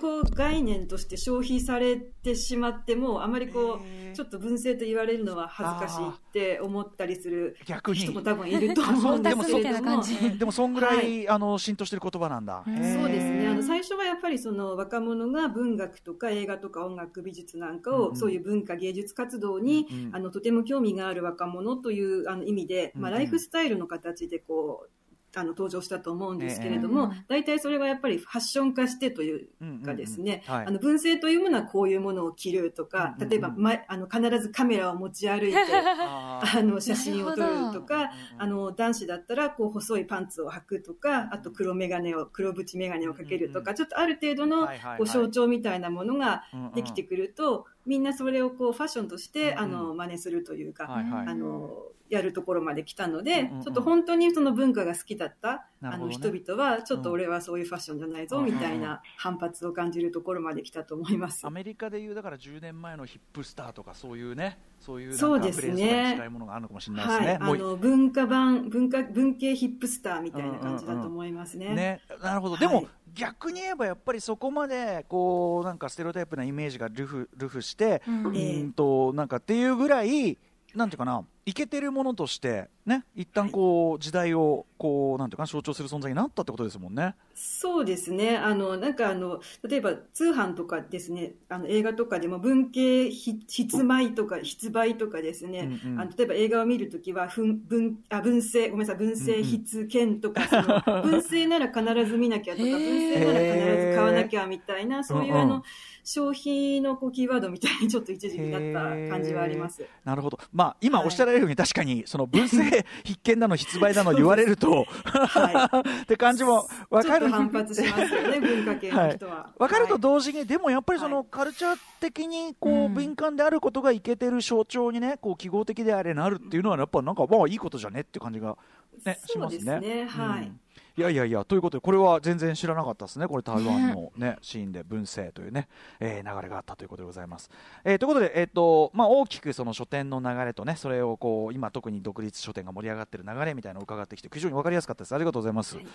[0.00, 7.56] こう概念として消費されてしまってもあまりこうちょっと文政と言われるのは恥ずかしいって思ったりする
[7.94, 10.02] 人も多分いると 思うんですけれども。
[10.38, 12.62] でもそんぐらい、はい、あの浸透してる言葉なんだ。
[12.64, 12.74] そう
[13.08, 13.48] ですね。
[13.48, 24.90] あの最初はやっぱりその若者が文学とか映画とか音楽美術なんかを、うん、そういう文化芸術活動に、うん、あのとても興味がある若者というあの意味で、まあ、ライフスタイルの形でこう
[25.36, 29.48] あの登場したと思うんですけれども、大体それがやっぱりファッション化してという
[29.84, 46.44] かですね、あの文政というものはこういうものを着るとか、例えば、ま、あの必ずカメラを持ち歩いて あの写真を撮るとか、あの男子だったらこう細いパンツを履くとか、あと黒眼鏡を黒縁眼鏡をかけるとか、ちょっとある程度のこう象徴みたいなものが
[46.74, 51.70] できてくると、みんなそれをこうファッションとして、あの真似するというか、あの
[52.08, 61.46] やるところまで来たので、うんうんうん、ちょっと本当にその文化が好きだった、ね、あの人々は、ちょっと俺はそういうファッションじゃないぞ、みたいな反発を感じるところまで来たと思います。
[61.46, 66.12] アメリカでいう、だから10年前のヒップスターとか、そういうね、そういうそうですね。
[66.14, 67.26] 近いものがあるのかもしれないですね。
[67.26, 71.66] はい、あの、文化版、文化、文系ヒップスターみたいな感じだと思いますね。
[71.66, 72.56] うんうんうん、ね、なるほど。
[72.56, 80.38] でも、はい逆に言えばやっぱりそこまでこうなんかステレオタイプなイメージがルフルフして、うん、うんとなんかっていうぐらい
[80.76, 87.14] なんていうかな、いけてるものとして、ね、一旦こう、時代を、こう、なんていうか象徴する存在になったってことですもんね。
[87.38, 88.36] そうですね。
[88.36, 100.42] あの、なんかあの、例えば通販とかですね、あの映画とかでも文系筆枚とか筆売とかですね、うんうん、あの例えば映画を見るときは、文、文、あ、文政、ごめんなさい、文政筆剣とか、
[101.04, 105.62] 文政なら必ず見なきゃとか、文政なら必ず買わなきゃみたいな、そういうあの、
[106.04, 109.84] 消費のこうキーワードみたいにちょっと一時期なった感じはあります。
[110.04, 110.38] なるほど。
[110.52, 128.56] まあ今おっしゃられれるように確かにその文政 必見だの筆売だの言われると、はい、 って感じも分かる反発しますよね文化系の人は、はい、分かると同時に、でもやっぱりそのカルチャー的にこう敏感であることがいけてる象徴にねこう記号的であれなるっていうのはやっぱなんかまあいいことじゃねっていう感じが、
[129.04, 129.80] ね、しますね。
[129.80, 130.04] ね。
[130.06, 130.52] はい、
[130.96, 135.68] いやいやいや、ということで、これは全然知らなかったですね、これ、台湾のね、ねシーンで文政というね、
[136.00, 137.50] えー、流れがあったということでございます。
[137.84, 145.14] えー、ということで、えーとまあ、大きくその書店の流れとね、それをこう今、特に独立書店が盛り上がってる流れみたいなのを伺ってきて、非常に分かりやすかったです。
[145.14, 145.76] ありがとうございます。
[145.76, 145.86] はい、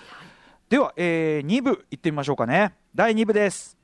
[0.71, 2.71] では、えー、2部いってみましょうかね。
[2.95, 3.77] 第2部です。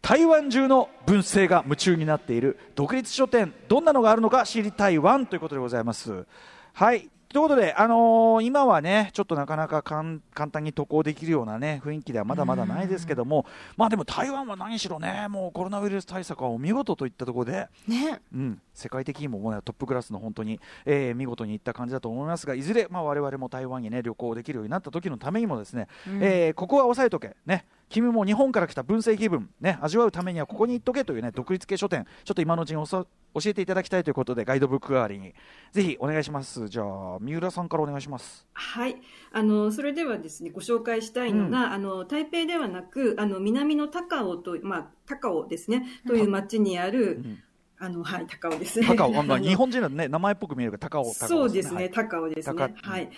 [0.00, 6.24] 台湾中の文政が夢中になっている独立書店、どんなのがあるのか知りたいワンということでございます。
[6.72, 10.20] はい、ということで、あのー、今はね、ちょっとなかなか簡
[10.52, 13.44] 単に渡航できるようなね、雰囲気ではまだまだないですけども、
[13.76, 33.06] まあでも台湾は何しろね、もうコロナウイルス対策はお見事といったところで、ね、うん、世界的にももうトップクラスの本当に、えー、見事にいった感じだと思いますが、いずれ、まあ、我々も台湾にね、旅行できるようになった時のためにもですね、うん、えー、ここは押さえとけ、ね、君も日本から来た文政気分、ね、味わうためにはここに行っとけというね、独立系書店、ちょっと今のうちに教
[33.46, 35.32] えていただきたいということで、ガイドブック代わりに、
[35.70, 36.68] ぜひお願いします。
[36.68, 38.48] じゃあ、三浦さんからお願いします。
[38.52, 38.96] はい。
[39.30, 47.38] あの、それではですね、ご紹介したいのが、うん、あの、台北ではなく、あの、南の高尾と、まあ、高尾ですね、という町にある、うん
[47.76, 48.86] あの、はい、高尾ですね。
[48.86, 52.74] 高尾、まあ、 日本人のね、名前っぽく見えるが高尾、そうですね、高尾ですね。
[52.82, 53.10] はい。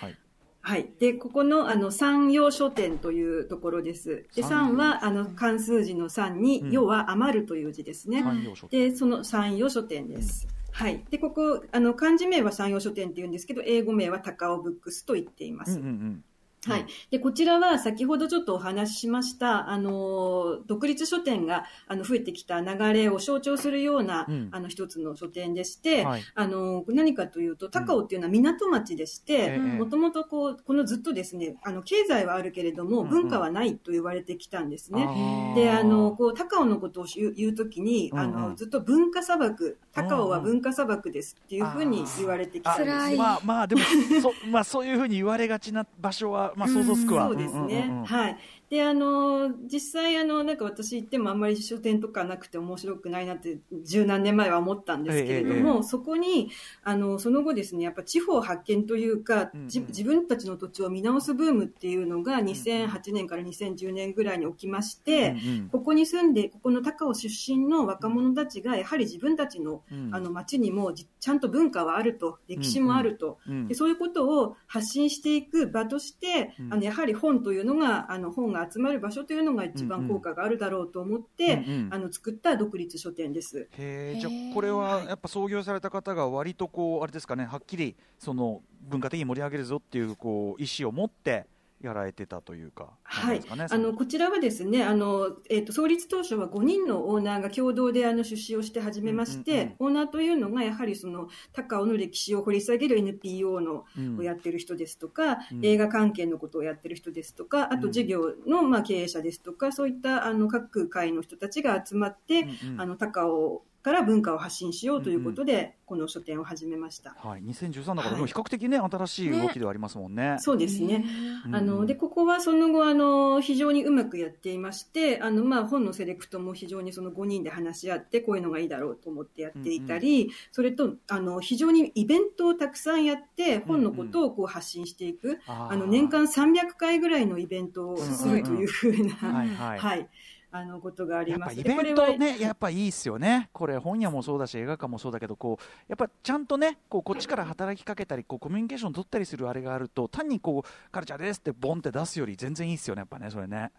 [0.67, 0.89] はいはい。
[0.99, 4.27] で、ここの、あの、三葉書店というところです。
[4.35, 8.25] で、三は、あの、漢数字の三に、うん、要は余るという字ですね。
[8.69, 10.49] で、その三葉書店です。
[10.51, 11.03] うんはい。
[11.09, 15.79] で、ここ、あの、漢字名は三葉書店って言うんですけど、英語名は高尾ブックスと言っています。
[15.79, 16.25] うんうんうん
[16.67, 16.87] はい。
[17.11, 35.03] で、こちらは先ほどちょっとお話ししました、あの、独立書店が、あの、増えてきた流れを象徴するような、うん、あの、一つの書店でして、はい、あの、何かというと、高尾っていうのは港町でして、もともとこう、このずっとですね、あの、経済はあるけれども、文化はないと言われてきたんですね。
[35.03, 43.17] うんうん、で、あの、こう、高尾のことを言うときに、あの、ずっと文化砂漠、高尾は文化砂漠ですっていうふうに言われてきたんです。
[43.17, 43.83] まあ、まあ、でも、
[44.21, 47.27] そ、 まあ、そういうふうに言われがちな場所は、まあ、想像つくわ。
[47.29, 48.03] そうですね。
[48.07, 48.37] はい。
[48.69, 56.51] で、あの、実際、あの、なんか私行ってもあんまり書店とかなくて面白くないなって、十何年前は思ったんですけれども、ええ、そこに、
[56.83, 83.69] あの、その後ですね、やっぱ地方発見というか、うんうん、自分たちの土地を見直すブームっていうのが2008年から2010年ぐらいに起きまして、うんうん、ここに住んで、ここの高尾出身の若者たちが、やはり自分たちの、うん、あの、町にもちゃんと文化はあると、歴史もあると、うんうん、でそういうことを発信していく場として、あの、やはり本というのが、あの、本が集まる場所というのが一番効果があるだろうと思って、うんうん、あの作った独立書店です。
[83.79, 91.47] へじゃこれはやっぱ創業された方が割とこうあれですかねはっきりその文化的に盛り上げるぞっていうこう意思を持って
[91.83, 103.85] やられてたというか、はい、ね、あのこちらはですねあの、えーと、創立当初は5人のオーナーが共同であの出資をして始めまして、オーナーというのがやはりその高尾の歴史を掘り下げる NPO の、
[104.19, 117.15] をやってる人ですとか、うん、映画関係のことをやってる人ですとかあと事業の、まあ、経営者ですとかそういったあの各界の人たちが集まって、うんうん、あの高尾から文化を発信しようということで、うんうん、この書店を始めました。
[117.21, 120.33] はい、2013だから、比較的ね、新しい動きではありますもんね。
[120.33, 120.37] ね。
[120.41, 121.05] そうですね。
[121.53, 140.09] あの、で、ここはその後、あの、非常にうまくやっていまして、あの、まあ、本のセレクトも非常にその5人で話し合って、こういうのがいいだろうと思ってやっていたり、うんうん、それと、あの、非常にイベントをたくさんやって、本のことをこう発信していく、うんうん、あの、年間300回ぐらいのイベントをするというふうな、はい。
[140.57, 141.59] あのことがあります。
[141.59, 143.51] イベントね、やっぱいいですよね。
[143.53, 153.01] これ本屋もそうだし映画館もそうだけど、こうやっぱちゃんとね、こうこっちから働きかけたり、こうコミュニケーション取ったりするあれがあると、単にこうカルチャーですってボンって出すより全然いいですよね。
[153.01, 153.71] やっぱね、それね。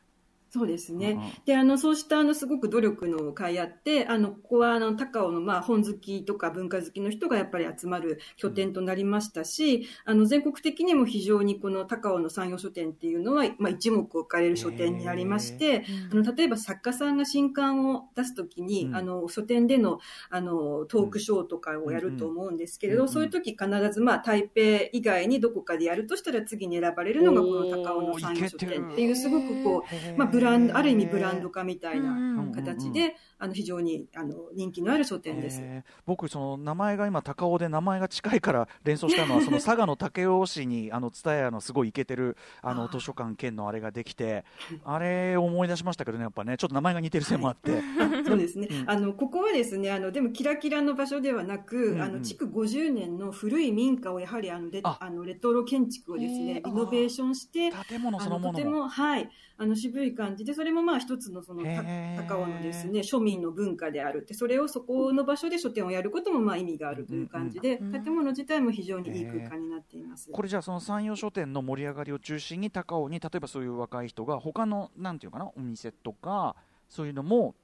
[0.50, 1.12] そうですね。
[1.12, 29.84] うん、で、あの、そうした、あの、すごく努力の会あって、あの、ここは、あの、高尾の、まあ、本好きとか文化好きの人がやっぱり集まる拠点となりましたし、うん、あの、全国的にも非常にこの高尾の産業書店っていうのは、まあ、一目置かれる書店になりまして、あの、例えば作家さんが新刊を出すときに、うん、あの、書店での、あの、トークショーとかをやると思うんですけれど、そういう時必ず、まあ、台北以外にどこかでやるとしたら次に選ばれるのがこの高尾の産業書店っていう、すごくこ
[30.16, 32.16] う、まあ、ブランド、ある意味ブランド化みたいな
[32.54, 35.62] 形で、あの非常にあの人気のある書店です。
[36.06, 44.46] 僕その名前が今高尾で名前が近いから連想したのはその佐賀の武雄市に あの蔦屋のすごいイケてるあの図書館兼のあれができて、
[44.84, 46.58] あれ思い出しましたけどねやっぱね。
[46.58, 47.82] ちょっと名前が似てるせいもあって。
[48.28, 48.68] そうですね。
[48.86, 55.10] あのここはですねあのでもキラキラの場所ではなく、あの築50年の古い民家をやはりあのレあ。
[55.10, 59.30] のレトロ建築をですねリノベーションして建物そのものとてもはい。
[59.60, 60.46] あの渋い感じ。
[60.46, 70.30] でそれもまあ一つのその高尾のですね庶民の文化であるってそれをそこの場所で書店をやることもまあ意味があるという感じで、建物自体も非常にいい空間になっています。
[70.32, 76.56] これじゃあその山陽書店の盛り上がりを中心に高尾に例えばそういう若い人が他のなんていうかなお店とか
[76.90, 77.56] そういうのも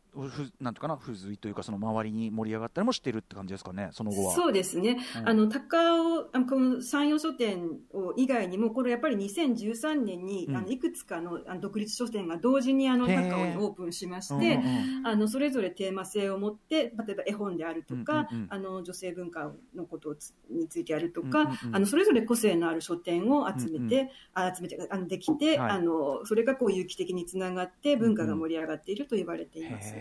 [0.62, 4.36] なんていうかな付随というかその周りに盛り上がったりもしてるって感じですかねその後は。
[4.36, 20.16] そうですね、うん、あの高尾あのこの山陽書店を以外にもこれやっぱり2013年に、うん、あのいくつかのあの独立書店が同時にあの高尾にオープンしまして、うんうん、あのそれぞれテーマ性を持って例えば絵本であるとか、うんうんうん、あの女性文化のこと
[20.50, 29.94] についてあるとか、うんうんうん、あのそれぞれ個性のある書店を集めて、うんうん、あ集めてあのできて、はい、あのそれがこう有機的につながって文化が盛り上がっていると言われています。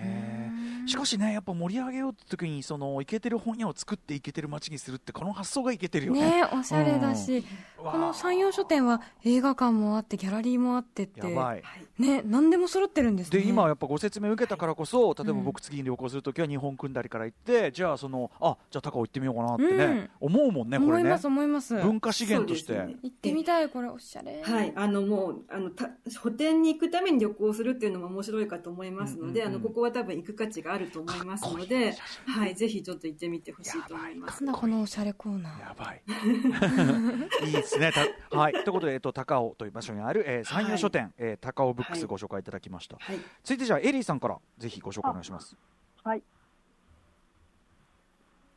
[0.86, 6.42] しかしねやっぱ盛り上げようって時にそのイケてる本屋を作ってイケてる街にするってこの発想がいけてるよね。
[6.42, 7.38] ねおしゃれだし、
[7.78, 11.20] うん、この山陽書店は映画館もあってギャラリーもあってって。
[11.20, 11.62] やばい。
[11.98, 13.40] ね何でも揃ってるんですね。
[13.40, 20.94] で今やっぱご説明受けたからこそ例えば僕次に旅行する時は日本組んだりから行ってじゃあそのあじゃあ高尾行ってみようかなってね、うん、思うもんねこれね。
[20.94, 21.74] 思います思います。
[21.74, 24.42] 文化資源として、ね、行ってみたいこれおしゃれ。
[24.42, 31.94] はいあのもうあのた書店に行くために旅行するっていうのも面白いかと思いますので、うんうんうん、あのここは多分行く価値があると思いますので、
[32.26, 34.44] はい、ぜひちょっと行ってみてほしいと思います。
[34.44, 35.60] なんだこのおしゃれコーナー。
[35.60, 36.02] やばい。
[37.46, 37.92] いいですね。
[38.32, 38.52] はい。
[38.52, 42.96] ということで、えっと、高尾という場所にある、えー、山陽書店、はい、えー、高尾ブックスご紹介いただきました。
[42.98, 45.56] はい、続いてじゃあ、エリーさんから、ぜひご紹介お願いします。
[46.02, 46.22] はい。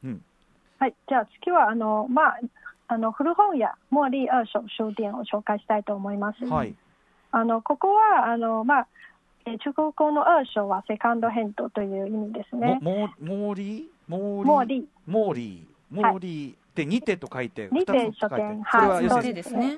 [0.04, 0.24] うん。
[0.80, 0.96] はい。
[1.08, 2.40] じゃあ、次は、あの、まあ、
[2.88, 6.46] あの古本屋茉莉二手書店を紹介したいと思います。
[6.46, 6.76] はい。
[7.32, 8.95] あのここはあのまあえ
[9.46, 12.80] 中国語の二手は second hand という意味ですね。
[12.82, 14.86] も、も、りモーリー？
[15.06, 15.96] モーリー。
[15.96, 16.54] モーリー。
[16.54, 19.78] って二手と書いて、二手書店、はい、そうですね。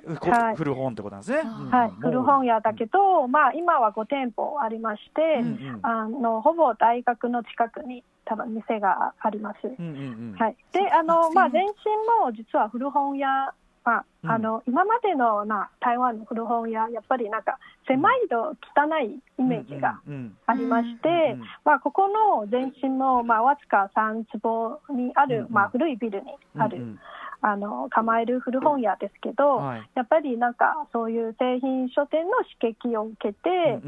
[0.56, 1.42] 古本ってことなんですね。
[1.44, 5.44] はい、古本屋だけど、まあ今は五店舗ありまして、
[5.84, 9.68] あのほぼ大学の近くに多分店があります。
[9.68, 10.56] はい。
[10.72, 11.70] で、あのまあ前身
[12.20, 13.54] も実は古本屋
[13.88, 17.58] まあ、あの、今までのな台湾の古本屋やっぱりなんか
[17.88, 20.02] 狭いと汚いイメージが
[20.46, 26.28] ありまして、まあ、ここの前身も、まあ、わずか3坪にある、まあ、古いビルに
[26.58, 26.98] ある、
[27.40, 29.62] あの構える古本屋ですけど、
[29.96, 33.80] やっぱりなんかそういう製品書店の刺激を受けて、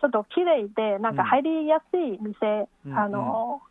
[0.00, 3.62] ちょっと綺麗でなんか入りやすい店、あの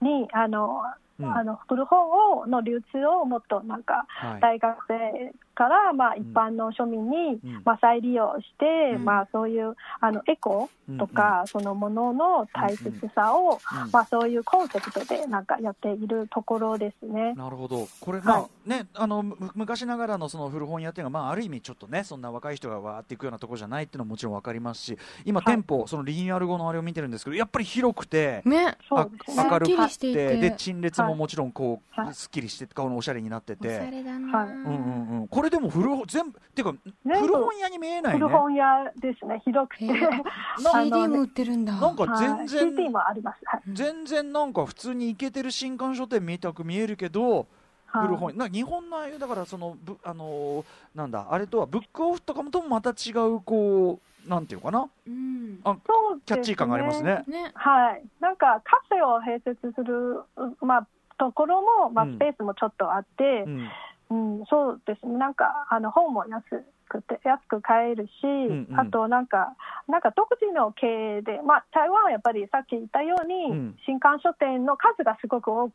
[0.00, 0.80] にあの
[1.26, 4.06] あの古本をの流通をもっとなんか
[4.40, 13.58] 大学生からまあ一般の庶民にまあ再利用して、まあそういうあのエコとかそのものの大切さを
[13.90, 17.34] まあそういうコンセプトでなんかやっているところですね。
[17.34, 17.88] なるほど。
[18.00, 19.24] これまあねあの
[19.56, 33.68] 昔ながらのその古本屋っていうのはまあある意味ちょっとねそんな若い人がわーっていくようなところじゃないっていうのももちろんわかりますし、今店舗そのリニューアル後のあれを見てるんですけどやっぱり広くて、ね、明るくてで陳列ももちろんこうすっきりして顔のおしゃれになってて。
[33.68, 34.44] おしゃれだな。
[34.44, 35.28] うんうんうん。
[35.28, 38.18] これれでも古全部っていうか古本屋に見えないね。
[38.18, 39.40] 古本屋ですね。
[39.44, 39.86] 広くて。
[39.86, 39.94] CD
[41.08, 41.74] も売ってるんだ。
[41.74, 43.40] なんか全然、CD もあります、
[43.72, 47.46] 全然なんか普通に行けてる新刊書店見たく見えるけど
[47.90, 55.80] 古本な日本のああいうだからそのぶあのー、なんだあれとはブックオフとかもともまた違うこうなんていうかな、うん、あ、ね、
[56.26, 57.24] キャッチー感がありますね。
[57.26, 57.50] ね。
[57.54, 58.02] はい。
[58.20, 60.22] なんかカフェを併設する
[60.60, 60.86] まあ
[61.18, 63.68] ところも、まあ、スペースもちょっとあって、うんうん
[64.10, 66.42] うん、そうですね、なんかあの本も安
[66.88, 69.54] くて安く買えるし、うんうん、あとなんか、
[69.86, 70.86] なんか独自の経
[71.18, 75.70] 営で、まあ、台湾はやっぱりさっき言ったように、うん、新刊書店の数がすごく多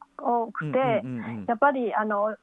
[0.51, 1.03] くて、
[1.47, 2.35] やっぱりあの、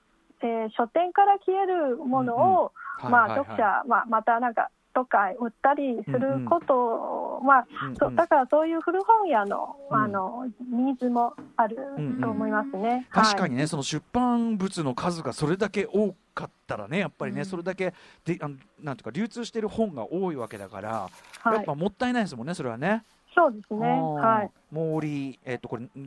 [0.42, 2.72] えー、書店から消えるものを、
[3.02, 11.76] まあ、読者、まあ、またなんかとか売ったりすることは、うんうん、だからそういう古本屋の,、あのニーズもある
[12.20, 21.10] と思いますね、確かにね、はい、その出版物の数がそれだけ多かったらねやっぱりね、うん、それだけであのなんていうか流通している本が多いわけだから、
[21.40, 23.04] はい、やっぱもったいないですもんねそれはね。
[23.34, 23.86] そうですね。
[23.86, 24.50] はい。
[24.74, 26.00] 毛利、えっ、ー、と、これ、毛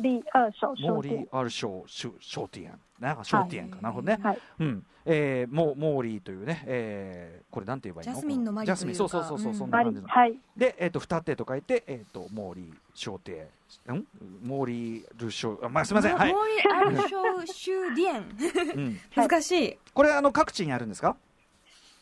[0.00, 1.84] 利二章毛利二章
[2.20, 2.72] 商店。
[3.00, 4.18] なんか商店か、なるほどね。
[4.22, 4.86] はい、うん。
[5.04, 8.14] えー、もモーリーというね、えー、これなんて言えばいいの？
[8.14, 10.06] ジャスミンのマリジャスミン、そうそうそうそう、うん、そんな感じの。
[10.06, 10.36] はい。
[10.56, 13.48] で、えっ、ー、と、二手と書いて、えっ、ー、と、モーリー商店。
[13.92, 14.04] ん？
[14.44, 16.16] モーリールショー、まあ、すみません。
[16.16, 16.32] はい。
[16.32, 19.00] モーリーアルショーシューディエン。
[19.16, 19.78] 難しい。
[19.92, 21.16] これ、あの、各地にあるんですか？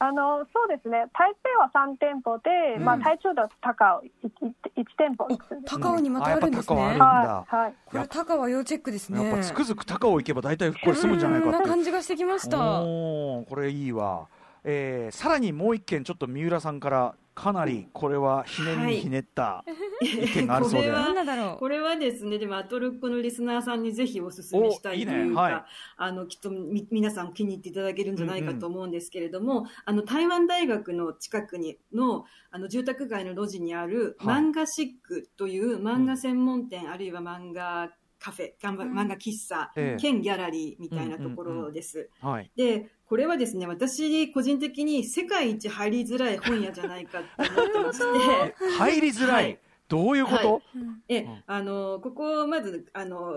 [0.03, 4.31] あのそうですね、台北は3店舗で、うん、まあ、台中だ高尾 1,
[4.79, 5.29] 1店舗
[5.67, 6.81] 高尾にまたあるんですね。
[6.81, 9.23] はい、はい、これ高尾要チェックですね。
[9.23, 11.59] やっぱつくづく高尾行けば大体これ済むんじゃないかって。
[11.59, 12.81] な感じがしてきました。
[12.81, 14.27] おこれいいわ。
[14.65, 19.65] えー、さらにもう一件ちょっと三浦さんからかなりこれはひねりにひねった
[20.03, 25.55] 意見があるそうで、はこれはですねでもアトルックのリスナーさんにぜひお勧めしたいというか、ね。
[25.55, 25.65] はい、
[25.97, 42.11] あのきっとみ皆さん気に入っていただけるんじゃないかと思うんですけれども、うんうん、あの台湾大学の近くにのあの住宅街の路地にある漫画シックという漫画専門店、うん、あるいは漫画カフェ、漫画喫茶、うん、兼ギャラリーみたいなところです。
[42.55, 48.55] で、これはですね、私、個人的に世界一入りづらい本屋じゃないかと思ってまして。
[48.79, 49.59] 入りづらい、はい。
[49.89, 50.63] どういうこと、はい、
[51.09, 53.33] え、あの、ここ、まず、あの、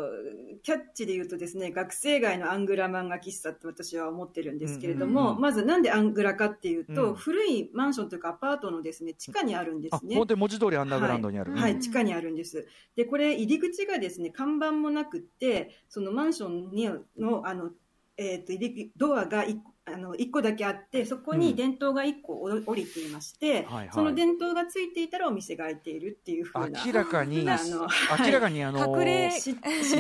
[0.62, 10.16] キャッチで言うとですね、学生街のアングラ漫画喫茶って私は思ってるんですけれども、まずなんでアングラかっていうと、うん、古いマンションというかアパートのですね、地下にあるんですね。
[10.16, 12.68] 本当に文字通りアンダーグラウンドにある、はい、はい、地下にあるんです。
[12.96, 17.72] で、これ、入り口がですね、看板もなくって、そのマンションにの、あの、
[18.18, 27.88] え、ー、と、入りドアが1個あの1個だけあってそこに電灯が1個降りていまして、うんはいはい、その電灯がついていたらお店が開いているっていうふうな 明らかにあの、
[28.26, 29.56] 明らかにあの隠れ 知っ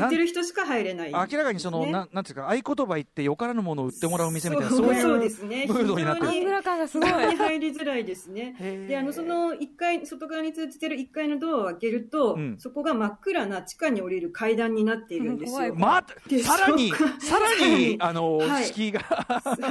[0.10, 4.94] てる人しか入れない、ね、明らかにそのななんていうか合言葉言ってよからぬものを売ってもらう店みたいなそう。
[4.94, 6.22] いうムードになって。
[6.22, 8.56] る非常にすごい入りづらいですね。
[8.88, 16.04] であのその1階外側に通じてる1階のドアを開けると、うん、そこが真っ暗な地下に降りる階段になっているんですよ、ま、
[16.44, 19.02] さらにさらにあの、はい、敷居が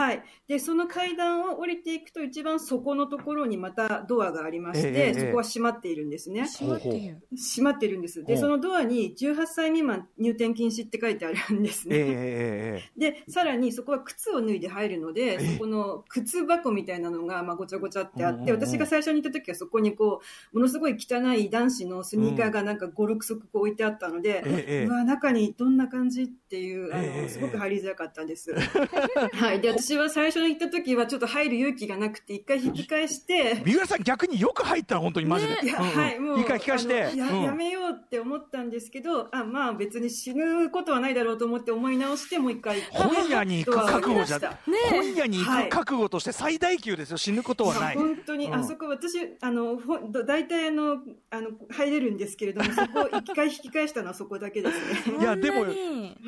[0.03, 6.47] はいでそのの階段を降りていくと一番底のところにまたドアがありまして、えー、そこは閉まっているんですね。
[6.47, 8.25] 閉まっている閉まってるんです。
[8.25, 11.97] で、そのドアに18歳未満入店禁止って書いてあるんですね。
[11.99, 20.21] えー、で、さらにそこは靴を脱いで入るので、そこの靴箱みたいなのがまあごちゃごちゃってあって、私が最初に行った時はそこにこ
[20.53, 28.53] う、ものすごい汚い男子のスニーカーがなんか5、6足こう置いてあったので、えー、うわ、中にどんな感じっていう、あの、すごく入りづらかったです。
[29.33, 29.61] はい。
[29.61, 33.63] で、私は最初に行った時はちょっと入る勇気がなくて、一回引き返して。
[33.65, 35.63] 三浦さん逆によく入った本当にマジで。
[35.63, 36.41] ね、はい、もう。
[36.41, 36.95] 一回聞かして。
[36.95, 42.81] や,、やめようって思ったんですけど、あ、まあ別に死ぬことはないだろうと思って思い直して、もう一回。
[42.91, 44.49] 本屋に行く覚悟じゃ、ね、
[44.91, 47.97] 本屋に行く覚悟として最大級ですよ、死ぬことはない。
[47.97, 50.99] 本当に、あそこ私、あの、ほ大体あの、
[51.31, 55.19] あの、入れるんですけれども、そこ、一回引き返したのはそこだけですね。
[55.21, 55.67] いや、でも、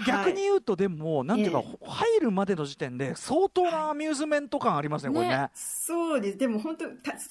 [0.06, 5.48] 逆に言うと、でも、なんていうか、入るまでの時点で、相当なアミューズメント感ありますね、これね。
[5.54, 6.38] そうです。
[6.38, 6.84] でも本当、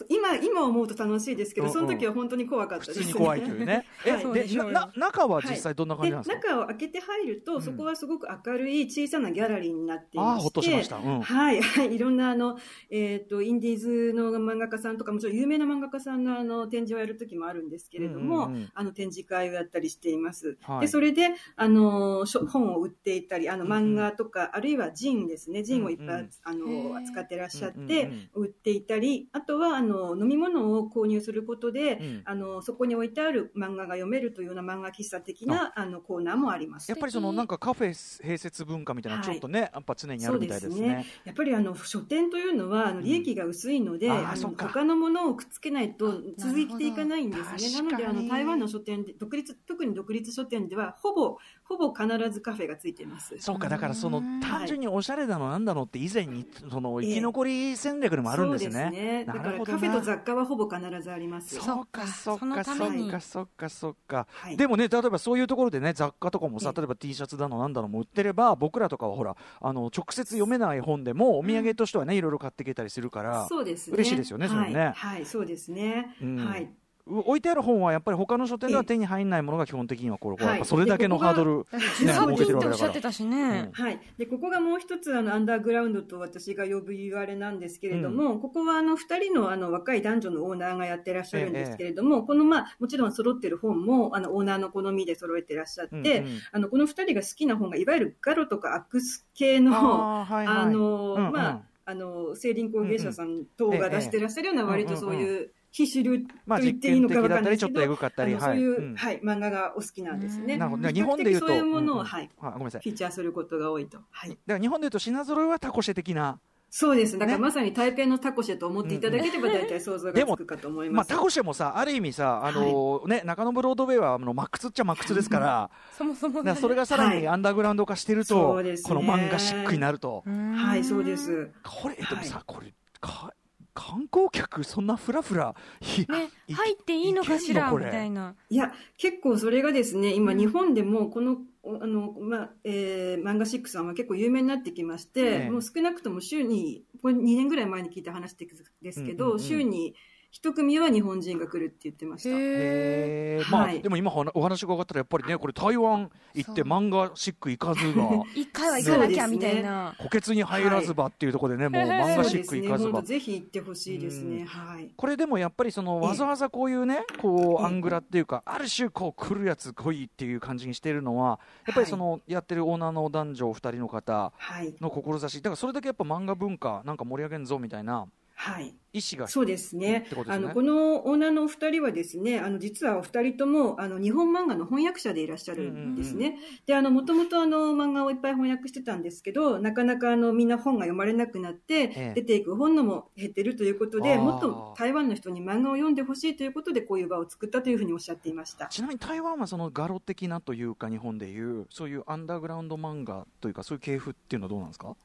[0.09, 3.86] 今、今思うと楽しいですけど、その時は本当に怖かったです、ね、普通に怖いというね。
[4.03, 10.97] はい、でな中は実際どんな感じなんですか、中を開けて入ると、そこはすごく明るい小さなギャラリーになっていまして、あほっとしました。
[10.97, 11.93] うん、はい、はい。
[11.93, 12.57] いろんな、あの、
[12.89, 20.57] えっ、ー、と、インディーズの漫画家さんとか、もちろん有名な漫画家さんのあの展示をやる時もあるんですけれども、うんうんうん、あの展示会をやったりしています。
[20.61, 35.93] はい、で、それで、あの、本を売っていたり、あの、漫画とか、うんうん、あるいはジンですね、ジンをいっぱい、うんうん、あの、扱ってらっしゃって、売っていたり、あとは、あの、飲み物を購入することで、うん、あの、そこに置いてある漫画が読めるというような漫画喫茶的な、あ。
[35.93, 36.89] の、コーナーもあります。
[36.89, 40.76] やっぱりその、なんかカフェ併設文化みたいな、ちょっとね、はい、やっぱ常にあるみたいですね。
[40.76, 47.82] すねやっぱりあの、書店というのは、あの、利益が薄いので、うん、あの他のものをくっつけないと続いていかないんですね。
[47.84, 53.36] なので、あの、台湾の書店で、独立、特に独立書店では、ほぼ、ほぼ必ずカフェがついています。
[53.39, 59.24] そうか、だからその、単純におしゃれだのなんだのって以前に、その、生き残り戦略でもあるんですね。
[59.26, 61.55] だからカフェと雑貨はほぼ必ずあります。
[61.55, 64.28] そうか、そうか、そうか、そうか、そうか。
[64.57, 74.91] でもね、例えばそういうところでね、雑貨とかもさ、例えば T シャツだのなんだのも売ってれば、僕らとかはほら、あの、直接読めない本でも、お土産としてはね、いろいろ買っていけたりするから、そうです嬉しいですよね、それね。
[74.95, 76.16] はい、そうですね。
[76.38, 76.70] はい。
[77.05, 83.11] 置いてある本はやっぱり他の書店では手に入らないものが基本的にはこれ、はい、それだけのハードル、ね、設けてるわけだから。
[83.11, 83.99] しね、はい。
[84.17, 106.28] で、ここがもう一つあのアンダーグラウンドと私が呼ぶ言われなんですけれども、うん、ここはあの二人のあの若い男女のオーナーがやってらっしゃるんですけれども、ええ、このまあもちろん揃ってる本もあのオーナーの好みで揃えてらっしゃって、うんうん、あのこの二人が好きな本がいわゆるガロとかアクス系のあ、はいはい、あの、うんうん、まああの、聖林工芸者さん等が出してらっしゃるような割とそういう、非主流と
[106.61, 110.55] 言っていいのか分かんないですけど、まあ、そういう、うん、はい、漫画がお好きなんですね。
[110.55, 110.88] なるほど。
[110.88, 111.47] 日本で言うと。
[111.47, 112.82] そういうものを、うん、はい、ごめんなさい。
[112.82, 113.97] フィーチャーすることが多いと。
[114.11, 114.30] はい。
[114.30, 116.39] だから日本で言うと品揃えはタコシェ的な。
[116.69, 117.17] そうです。
[117.17, 121.09] だからまさに台北のタコシェと思っていただければ大体想像がつくかと思います。
[121.09, 130.24] まあタコシェもさ、ある意味さ、あのー、ね、中野ブロードウェイはあのマックスっちゃマックスですから、 そもそも、それがさらにアンダーグラウンド化してると、はい、この漫画シックになると。
[130.28, 131.49] はい、そうです。
[131.63, 133.34] これ、でもさ、これ、か、
[133.74, 138.36] 観光客そんなふらふら、ね、入っていいのかしらみたいな。
[138.49, 148.36] いや、結構それがですね、今日本でもこのあの、まあ、えー、漫画シックさんは結構有名になってきまして、もう少なくとも週に、これ2年ぐらい前に聞いた話
[148.82, 149.95] ですけど、うんうんうん、週に
[150.34, 152.29] 一組は日本人が来るって言ってました。
[152.31, 153.51] へー。
[153.51, 158.09] まあ、でも今お話が分かったら、やっぱりね、これ台湾行って漫画シック行かずが。
[158.34, 159.93] 一回は行かなきゃみたいな。
[159.99, 163.03] 補欠に入らずばっていうところでね、もう漫画シック行かずば。
[163.03, 164.45] ぜひ行ってほしいですね。
[164.45, 164.91] はい。
[164.97, 174.34] これでもやっぱりその、わざわざこういうね、こう、アングラっていうか、ある種こう来るやつ来いっていう感じにしてるのは、やっぱりその、やってるオーナーの男女二人の方
[174.81, 175.43] の志。
[175.43, 178.07] だからそれだけやっぱ漫画文化なんか盛り上げんぞみたいな。
[178.43, 178.75] はい。
[178.91, 180.05] 意思がそうですね。
[180.09, 186.37] すねあの、このオーナーのお二人はですね、あの、実はお二人とも、あの、日本漫画の翻訳者でいらっしゃるんですね。
[186.65, 198.67] で、あの、もともとあの、漫画をいっぱい翻訳してたんですけど、なかなかあの、みんな本が読まれなくなって、ええ、出ていく本のも減ってるということで、もっと台湾の人に漫画を読んでほしいということで、こういう場を作ったというふうにおっしゃっていました。
[198.67, 204.95] ちなみに台湾はその画廊的なというか、日本でいう、そういうアンダーグラウンド漫画というか、そういう系譜っていうのはどうなんですか？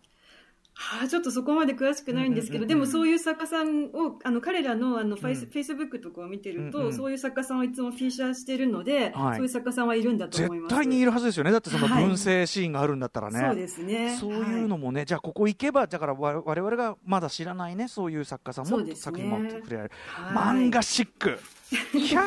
[0.81, 10.71] はあ、ちょっとそこまで詳しくないんですけど、でもそういう作家さんを、あの、彼らのあのフェイス、フェイスブックとかを見てると、うんうん、そういう作家さんをいつもフィーチャーしてるので、はい、そういう作家さんはいるんだと思います。
[10.71, 11.51] 絶対にいるはずですよね。
[11.51, 13.41] だってその文政シーンがあるんだったらね。
[13.41, 14.17] はい、そうですね。
[14.21, 19.95] そういうのもね、はい、じゃあここ行けば、だから我々がまだ知らないね、そういう作家さんも、作品も触れられる。
[20.33, 21.41] 漫画シック。
[21.71, 22.27] 行ってみたい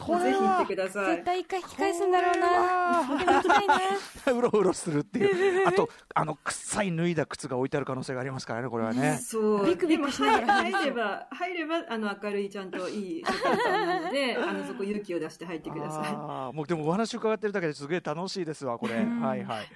[0.00, 1.16] これぜひ行ってください。
[1.16, 3.00] 絶対一回引き返すんだろうな。
[4.32, 5.68] うろうろするっていう。
[5.68, 9.18] あと、あの、臭い脱いだ靴が置いてある可能性がありますからね、これはね。
[9.22, 9.66] そう。
[9.66, 16.02] ビクビクしながら入れば、入れば、あの、明るいちゃんといい世界観なので、 あの、そこ勇気を出して入ってください。
[16.06, 18.94] ああ、もうでもお話伺ってるだけですげえ楽しいですわ、これ。
[18.94, 19.68] はいはい。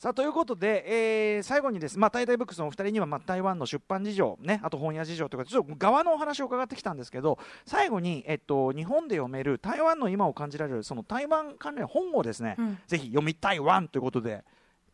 [0.00, 14.42] さあ、ということで、えー、最後にです、まあ、タイタイブックスのお二人には、まあ、台湾の出版事情、ね、あと本屋事情というか、ちょっと側のお話を伺ってきたんですけど、最後に、えっと、日本で読める台湾の今を感じられる、その台湾関連本をですね、うん、ぜひ読みたいワンということで、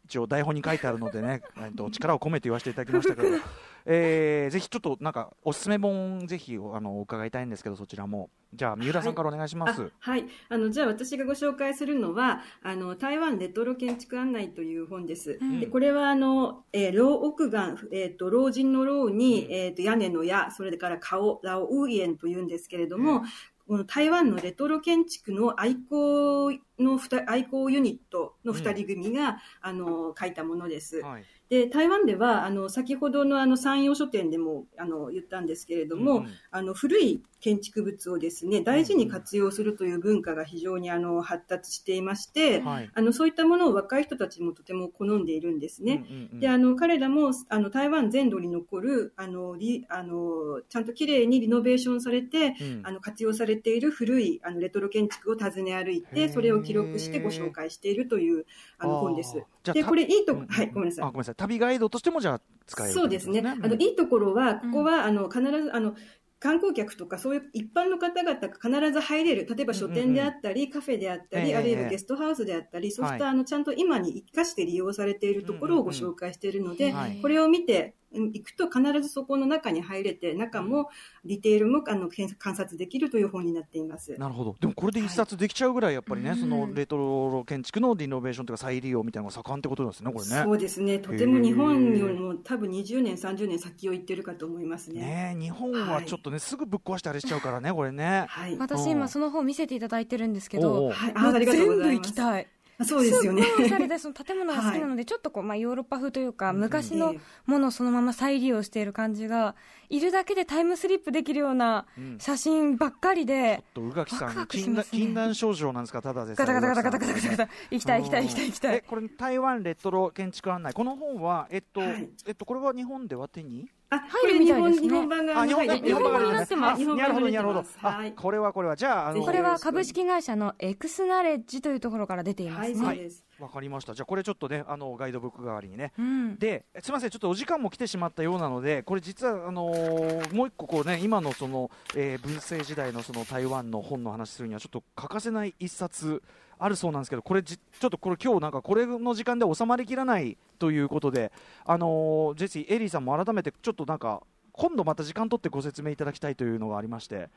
[0.07, 3.29] 一応台本に書いてあるのでね、 えっと、力を込めて言わせていただきましたけど、
[3.85, 8.31] えー、ぜひちょっとなんかおすすめ本ぜひあの伺いたいんですけどそちらも。
[8.55, 9.83] じゃあ三浦さんからお願いします。
[9.83, 15.39] はい、はい、あのじゃあ私がご紹介するのはあの台湾レトロ建築案内という本です。
[15.41, 23.23] うん、でこれはあの、えー、老奥岸えっ、ー、と老人の老に、えっ、ー、と屋根の屋それから顔ラオウイエンというんですけれども、うん
[23.67, 31.01] この台湾のレトロ建築の愛好の愛好ユニットの二人組が、うん、あの書いたものです。
[31.01, 31.25] はい。
[31.49, 46.05] で、台湾では、あの、先ほどのあの、山陽書店でも、あの、言ったんですけれども、うん、あの、古い建築物をですね、大事に活用するという文化が非常にあの、発達していまして、はい、あの、そういったものを若い人たちもとても好んでいるんですね。
[46.33, 58.47] で、あの、彼らも、あの、台湾全土に残る、あの、リあの、ちゃんと綺麗にリノベーションされて、うん、あの、活用されている古い、あの、レトロ建築を訪ね歩いて、それを記録してご紹介しているという、
[58.79, 59.43] あの、本です。
[59.73, 61.05] で、これいいと、はい、ごめんなさい。
[61.05, 61.35] あ、ごめんなさい。
[61.37, 63.43] 旅ガイドとしてもじゃあ使える、ね、そうですね。
[63.45, 65.95] あの、いいところは、ここは、あの、必ず、あの、
[66.39, 80.89] 観光客とかそういう一般の方々が必ず入れる、例えば書店であったり、カフェであったり、あるいはゲストハウスであったり、そうしたあのちゃんと今に生かして利用されているところをご紹介しているので、これを見て、行くと必ずそこの中に入れて、中も
[81.25, 84.15] ディテールもあの観察できるという本になっています。
[84.19, 84.57] なるほど。
[84.61, 90.43] でもこれで一冊できちゃうぐらい、やっぱりね、はい、そのレトロ建築のリノベーションとか再利用みたいなのが盛んってことですね、これね。
[90.45, 90.99] そうですね。
[90.99, 95.35] とても日本よりも多分20年、30年先を行ってるかと思いますね。
[95.35, 98.27] ね日本はちょっとね、はい、すぐぶっ壊してあれしちゃうからね、これね。
[98.29, 98.57] はい。
[98.59, 101.47] 私今その本見せていただいてるんですけど、はい。
[101.47, 102.47] 全部行きたい。
[102.85, 103.43] そうですよね。
[103.43, 107.15] すごいおしゃれで、その建物が好きなので、ちょっとこう、まあ、ヨーロッパ風というか、昔の
[107.47, 109.55] ものをそのまま再利用している感じが、
[109.89, 111.87] いるだけでタイムスリップできるような
[112.19, 116.35] 写真ばっかりで、ちょっと宇垣さん、禁断症状なんですか、ただで。
[116.35, 117.49] ガタガタガタガタガタガタガタ。
[117.71, 118.83] 行きたい行きたい行きたい行きたい。
[118.83, 120.75] これ、台湾レトロ建築案内。
[120.75, 123.71] この本は、えっと、えっと、これは日本では手に？
[123.91, 124.89] あ、入るみたいですね。
[124.89, 126.85] 日本版が日本日本版になってます。
[126.85, 127.65] なるほど、なるほど。
[127.77, 128.13] はい。
[128.13, 132.87] これはこれは、じゃあ、あの、これは株式会社のエクスナレッジというところから出ていますね。
[132.87, 133.95] はい、わかりました。
[133.95, 135.93] じゃあこれちょっとね、あのガイドブック代わりにね。
[135.99, 146.23] うん、で、すみません、ちょっとお時間も来てしまったようなので、これ実はあのー、もう一個こうね、今のその、えー、文政時代のその台湾の本の話するにはちょっと欠かせない一冊
[146.59, 151.33] あるそうなんですけど、これちょっとこれ今日なんかこれの時間で収まりきらないということで、
[151.65, 157.29] あのー、ジェシーエリーさんも改めてちょっとなんか今度また時間取ってご説明いただきたいというのがありまして。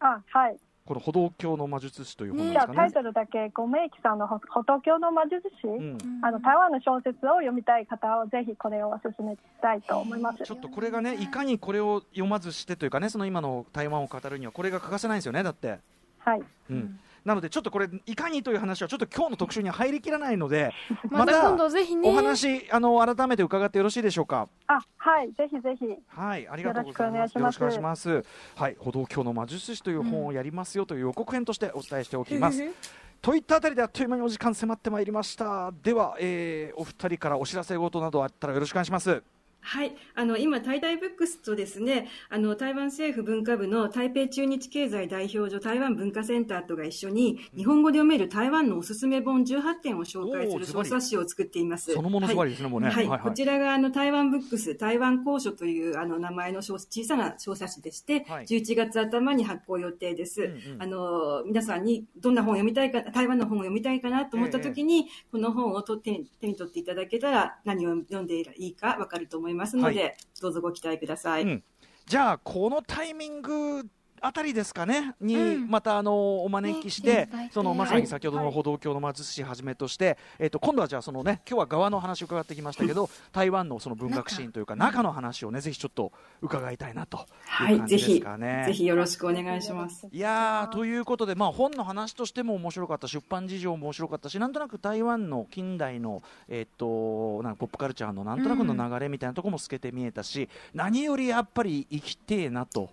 [0.00, 0.56] あ、はい。
[0.84, 2.76] この歩道橋の魔術師という本ですかね。
[2.76, 10.44] タイトルだけ、ごめいきさんの歩道橋の魔術師、うん、あの台湾の小説を読みたい方はぜひこれをお勧めしたいと思います。
[10.44, 15.80] ちょっとこれがね、いかにこれを読まずしてというかね、その今の台湾を語るにはこれが欠かせないんですよね、だって。
[16.20, 16.42] はい。
[16.70, 17.00] うん。
[17.26, 20.72] なのでちょっとこれいかにという話はちょっと今日の特集に入りきらないので
[21.10, 22.08] また今度ぜひね。
[22.08, 24.48] お話あの改めて伺ってよろしいでしょうか？
[24.68, 25.86] あはいぜひぜひ。
[26.06, 27.34] はいありがとうございます。
[27.36, 28.24] よろしくお願いします。
[28.54, 32.62] はい歩道橋の魔術師という本をやりますよという予告編としてお伝えしておきます、
[33.20, 35.72] といったあたりであっという間にお時間迫ってまいりました。
[35.82, 39.22] では、えー、お二人からお知らせ事などあったらよろしくお願いします
[39.66, 39.96] はい。
[40.14, 51.92] あの、今、台大ブックスとですね、あの、台湾政府文化部の台北中日経済代表所台湾文化センターとが一緒に、日本語で読める台湾のおすすめ本18点を紹介する小冊子を作っています。
[51.92, 52.90] そのものズバリですね、もうね。
[52.90, 53.08] はい。
[53.18, 60.42] こちらが、あの、台湾ブックス、台湾公書という、あの、名前の小さな小冊子でして、はい、11月頭に発行予定です。
[60.42, 71.42] うんうん、あの、皆さんにどんな本を読みたいか、台湾の本を読みたいかなと思った時に、ええ、この本をと手に手に取っていただけたら、何を読んでいいかわかると思いますので、はいどうぞご期待ください。
[71.44, 71.64] うん、
[72.04, 73.86] じゃあこのタイミング
[74.26, 75.14] あたりですかね？
[75.20, 86.12] に、またあのお招きして、そのまさに先ほどの歩道橋の松市はじめとして、えっと今度はじゃあそのね今日は側の話を伺ってきましたけど、台湾のその文学シーンというか中の話をねぜひちょっと
[86.42, 87.26] 伺いたいなと
[87.68, 88.64] いう感じですかね。
[88.66, 90.08] ぜひよろしくお願いします。
[90.10, 102.90] いやということでまあ本の話としても面白かった出版事情も面白かったしなんとなく台湾の近代のえっとなんかポップカルチャーのなんとなくの流れみたいなところも透けて見えたし、何よりやっぱり生きてえなと。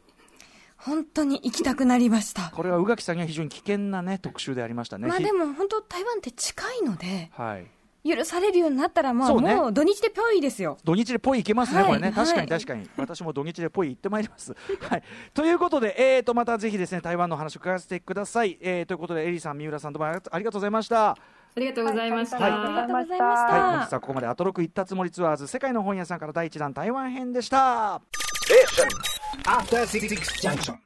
[0.86, 5.08] 本当に行きたくなりましたこれは宇垣さんには非常に危険な、ね、特集でありましたね。
[5.08, 7.68] まあ、でも本当、台湾って近いので、はい、
[8.10, 10.78] 許されるようになったら、まあ、ね、もう土日でぽいですよ。
[10.84, 14.54] 土日でぽいいけますね、はい、これね、確かに確かに、私も土日でぽい行ってまいります。
[14.90, 15.04] はい、
[15.34, 18.58] ということで、えーと、またぜひですね、台湾の話を聞かせてください。
[18.60, 21.12] えー、ということで、エリさん、三浦さん、どうもありがとうございました。
[21.12, 21.18] あ
[21.56, 22.38] りがとうございました。
[22.38, 23.54] はい、ありがとうございました。
[23.54, 28.02] はい、本日はここまでアトロク行ったつもりツアーズ世界の本屋さんから第一弾台湾編でした。
[29.42, 30.74] え